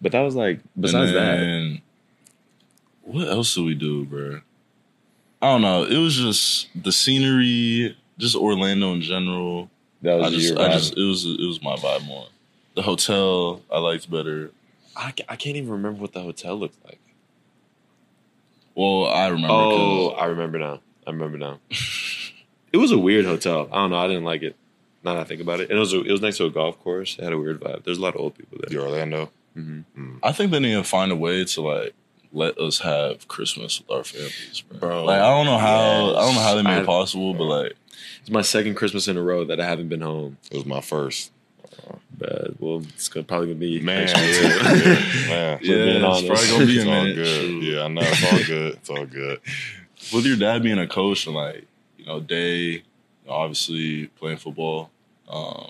[0.00, 1.82] But that was like besides and that.
[3.02, 4.40] what else did we do, bro?
[5.40, 5.84] I don't know.
[5.84, 9.68] It was just the scenery, just Orlando in general.
[10.02, 10.72] That was I just, your I vibe.
[10.72, 12.26] just, it was, it was my vibe more.
[12.74, 14.50] The hotel I liked better.
[14.96, 17.00] I, I can't even remember what the hotel looked like.
[18.74, 19.48] Well, I remember.
[19.54, 20.80] Oh, 'cause- I remember now.
[21.06, 21.58] I remember now.
[22.72, 23.68] it was a weird hotel.
[23.72, 23.98] I don't know.
[23.98, 24.56] I didn't like it.
[25.04, 26.50] Now that I think about it, and it was a, it was next to a
[26.50, 27.18] golf course.
[27.18, 27.84] It had a weird vibe.
[27.84, 28.70] There's a lot of old people there.
[28.78, 29.30] The Orlando.
[29.54, 29.80] hmm
[30.22, 31.94] I think they need to find a way to like
[32.32, 34.78] let us have Christmas with our families, bro.
[34.78, 36.16] Bro, like I don't know how yes.
[36.16, 37.72] I don't know how they made I- it possible, but like
[38.20, 40.38] It's my second Christmas in a row that I haven't been home.
[40.52, 41.31] It was my first.
[42.18, 45.58] But well, it's gonna, probably gonna be Man, yeah, yeah, man.
[45.58, 47.14] For being it's probably gonna be It's all minute.
[47.16, 47.62] good.
[47.62, 48.00] Yeah, I know.
[48.04, 48.72] It's all good.
[48.74, 49.40] It's all good.
[50.12, 51.66] with your dad being a coach and like
[51.96, 52.82] you know day
[53.28, 54.90] obviously playing football
[55.28, 55.68] um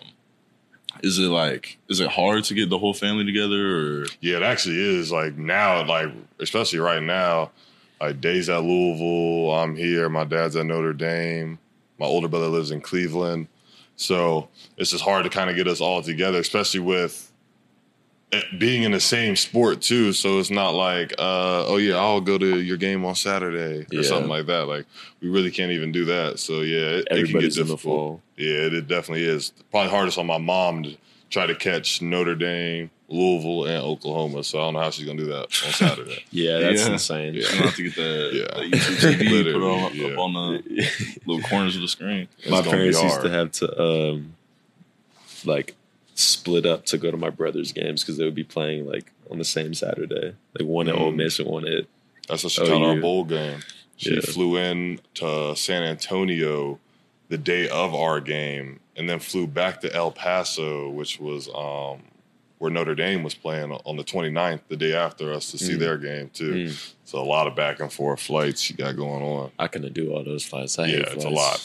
[1.02, 4.42] is it like is it hard to get the whole family together or Yeah, it
[4.42, 5.10] actually is.
[5.12, 7.50] Like now, like especially right now,
[8.00, 10.08] like days at Louisville, I'm here.
[10.08, 11.58] My dad's at Notre Dame.
[11.98, 13.48] My older brother lives in Cleveland.
[14.02, 17.28] So it's just hard to kind of get us all together, especially with
[18.58, 20.12] being in the same sport too.
[20.14, 23.86] So it's not like, uh, oh yeah, I'll go to your game on Saturday or
[23.90, 24.02] Yeah.
[24.02, 24.66] something like that.
[24.68, 24.86] Like
[25.20, 26.38] we really can't even do that.
[26.38, 27.98] So yeah, it, it can get Everybody's in the difficult.
[27.98, 28.22] fall.
[28.38, 29.52] Yeah, it, it definitely is.
[29.70, 30.96] Probably hardest on my mom to
[31.28, 34.42] try to catch Notre Dame Louisville and Oklahoma.
[34.42, 36.24] So I don't know how she's gonna do that on Saturday.
[36.30, 36.92] Yeah, that's Yeah.
[36.94, 37.36] insane.
[37.36, 38.60] I'm gonna have to get that, Yeah.
[38.60, 40.06] that YouTube TV put on, yeah.
[40.08, 42.28] up on the little corners of the screen.
[42.38, 44.34] It's my parents used to have to um
[45.44, 45.74] like
[46.14, 49.38] split up to go to my brother's games because they would be playing like on
[49.38, 51.16] the same Saturday, like one at Ole Mm.
[51.16, 51.84] Miss and one at
[52.28, 53.00] That's what she Oh, caught our you.
[53.00, 53.60] bowl game.
[53.96, 54.20] She Yeah.
[54.20, 56.78] flew in to San Antonio
[57.28, 62.02] the day of our game, and then flew back to El Paso, which was um,
[62.62, 65.78] where Notre Dame was playing on the 29th, the day after us, to see Mm.
[65.80, 66.52] their game too.
[66.66, 66.92] Mm.
[67.04, 69.50] So a lot of back and forth flights you got going on.
[69.58, 70.78] I couldn't do all those flights.
[70.78, 71.60] I hate Yeah, it's a lot.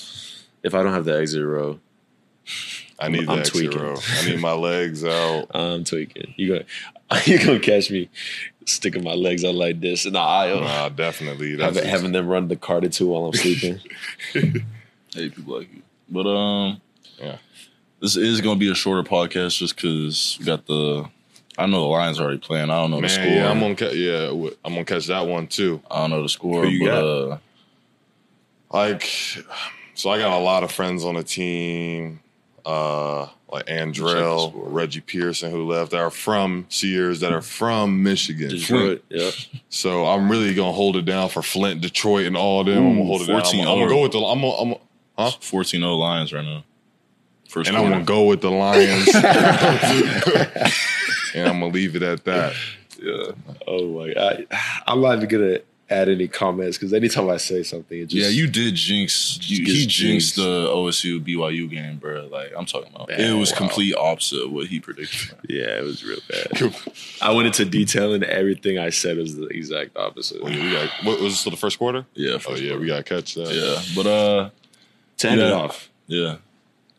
[0.64, 1.80] If I don't have the exit row,
[3.00, 3.80] I need I'm that tweaking.
[3.80, 3.96] row.
[4.16, 5.52] I need my legs out.
[5.56, 6.34] I'm tweaking.
[6.36, 8.10] You gonna you gonna catch me
[8.66, 11.52] sticking my legs out like this in the aisle, Nah, definitely.
[11.60, 13.80] having, That's having them run the cart too while I'm sleeping.
[14.34, 15.84] hate people like you.
[16.10, 16.82] But um,
[17.20, 17.38] Yeah.
[18.02, 21.08] This is gonna be a shorter podcast just because we got the.
[21.60, 22.70] I know the Lions already playing.
[22.70, 23.26] I don't know the score.
[23.26, 25.82] Yeah, I'm gonna ca- yeah, w- I'm gonna catch that one too.
[25.90, 26.64] I don't know the score.
[26.64, 27.04] Who you but, got?
[27.04, 27.38] Uh,
[28.72, 29.10] like
[29.96, 32.20] so I got a lot of friends on the team,
[32.66, 34.52] uh like Check Andrell.
[34.56, 38.50] Reggie Pearson who left that are from Sears that are from Michigan.
[38.50, 39.32] Detroit, yeah.
[39.70, 42.78] So I'm really gonna hold it down for Flint, Detroit, and all them.
[42.86, 43.38] I'm gonna hold it down.
[43.38, 44.82] I'm, 14 gonna- I'm gonna go with the I'm gonna, I'm gonna,
[45.18, 45.32] huh?
[45.40, 46.64] 14 0 Lions right now.
[47.48, 49.08] First and I'm gonna go with the Lions.
[51.34, 52.54] and I'm gonna leave it at that.
[53.02, 53.32] Yeah.
[53.68, 54.48] Oh my god,
[54.88, 58.28] I'm not even gonna add any comments because anytime I say something, it just yeah,
[58.28, 59.40] you did jinx.
[59.50, 60.36] You, he jinxed jinxed.
[60.36, 62.28] the OSU BYU game, bro.
[62.28, 63.58] Like I'm talking about, it was wow.
[63.60, 65.38] complete opposite of what he predicted.
[65.48, 66.76] Yeah, it was real bad.
[67.22, 70.42] I went into detail and everything I said was the exact opposite.
[70.44, 72.06] Oh, yeah, we got what was this for the first quarter?
[72.16, 72.80] Yeah, Oh yeah, quarter.
[72.80, 73.54] we gotta catch that.
[73.54, 73.82] yeah.
[73.96, 74.50] But uh,
[75.20, 75.54] To end it Yeah.
[75.54, 76.36] off, yeah.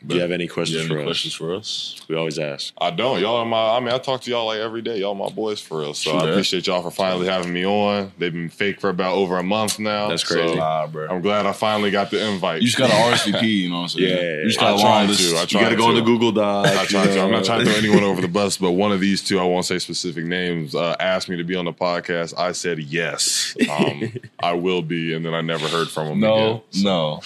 [0.07, 1.07] Do you have any questions have for any us?
[1.09, 1.97] questions for us?
[2.09, 2.73] We always ask.
[2.81, 3.21] I don't.
[3.21, 4.99] Y'all are my I mean, I talk to y'all like every day.
[4.99, 5.93] Y'all my boys for real.
[5.95, 6.31] So True I that.
[6.33, 8.13] appreciate y'all for finally having me on.
[8.19, 10.09] They've been fake for about over a month now.
[10.09, 10.55] That's so crazy.
[10.55, 11.09] Nah, bro.
[11.09, 12.63] I'm glad I finally got the invite.
[12.63, 13.43] You just got an RSVP.
[13.43, 14.09] You know what I'm saying?
[14.09, 15.11] Yeah, You just got a tried long to.
[15.13, 15.35] list.
[15.55, 16.01] I You got to go on to.
[16.01, 16.67] the Google Doc.
[16.67, 17.21] I tried you to.
[17.23, 19.45] I'm not trying to throw anyone over the bus, but one of these two, I
[19.45, 22.35] won't say specific names, uh, asked me to be on the podcast.
[22.39, 26.21] I said yes, um, I will be, and then I never heard from him.
[26.21, 26.37] No,
[26.71, 26.83] again.
[26.85, 27.21] no,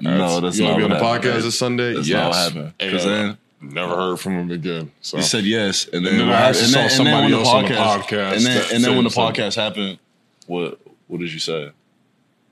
[0.00, 0.40] no.
[0.40, 1.24] That's you not to be on the happened.
[1.24, 1.94] podcast this Sunday?
[1.94, 2.18] That's yes.
[2.32, 2.72] not happened.
[2.80, 4.90] And Because then never heard from him again.
[5.00, 7.22] So you said yes, and then then I happened- saw and then- and then somebody
[7.22, 9.44] when the else on the podcast and then and then when the said something.
[9.44, 9.98] podcast happened,
[10.46, 11.70] what what did you say?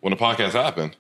[0.00, 0.96] when the podcast happened,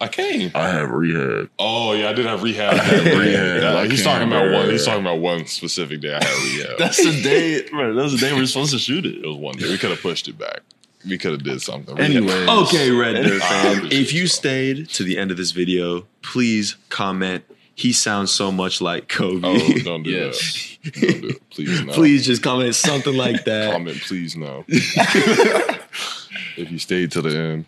[0.00, 0.50] I came.
[0.54, 1.50] I have rehab.
[1.58, 2.74] Oh yeah, I did have rehab.
[3.04, 3.76] Rehab.
[3.76, 4.68] I he's talking about one.
[4.70, 6.78] He's talking about one specific day I had rehab.
[6.78, 7.94] That's the day, bro.
[7.94, 9.24] That was the day we were supposed to shoot it.
[9.24, 9.68] it was one day.
[9.70, 10.60] We could have pushed it back.
[11.06, 11.98] We could have did something.
[11.98, 13.88] Anyway, Okay, Red Dirt I fan.
[13.92, 17.44] If you stayed to the end of this video, please comment.
[17.76, 19.40] He sounds so much like Kobe.
[19.44, 20.78] Oh, don't do Yes.
[20.84, 20.94] that.
[20.94, 21.50] Don't do it.
[21.50, 21.92] Please no.
[21.92, 23.72] please just comment something like that.
[23.72, 24.00] comment.
[24.00, 24.64] Please no.
[24.68, 27.66] if you stayed to the end,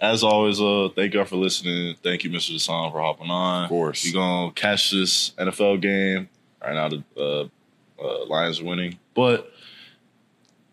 [0.00, 1.94] As always, uh, thank y'all for listening.
[2.02, 2.54] Thank you, Mr.
[2.54, 3.64] Dasan, for hopping on.
[3.64, 4.04] of course.
[4.04, 6.28] You're gonna catch this NFL game.
[6.62, 9.50] Right now, the uh, uh, Lions are winning, but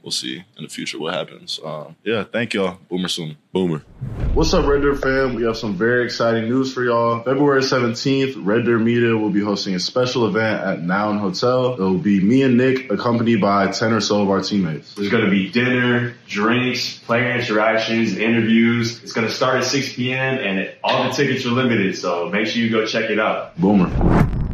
[0.07, 1.59] we'll see in the future what happens.
[1.61, 2.77] Um, yeah, thank y'all.
[2.87, 3.35] Boomer soon.
[3.51, 3.79] Boomer.
[4.33, 5.35] What's up, Red Dirt fam?
[5.35, 7.23] We have some very exciting news for y'all.
[7.23, 11.73] February 17th, Red Dirt Media will be hosting a special event at Noun Hotel.
[11.73, 14.95] It will be me and Nic, accompanied by 10 or so of our teammates.
[14.95, 19.03] There's going to be dinner, drinks, player interactions, interviews.
[19.03, 20.37] It's going to start at 6 p.m.
[20.37, 23.59] and it, all the tickets are limited, so make sure you go check it out.
[23.59, 24.46] Boomer.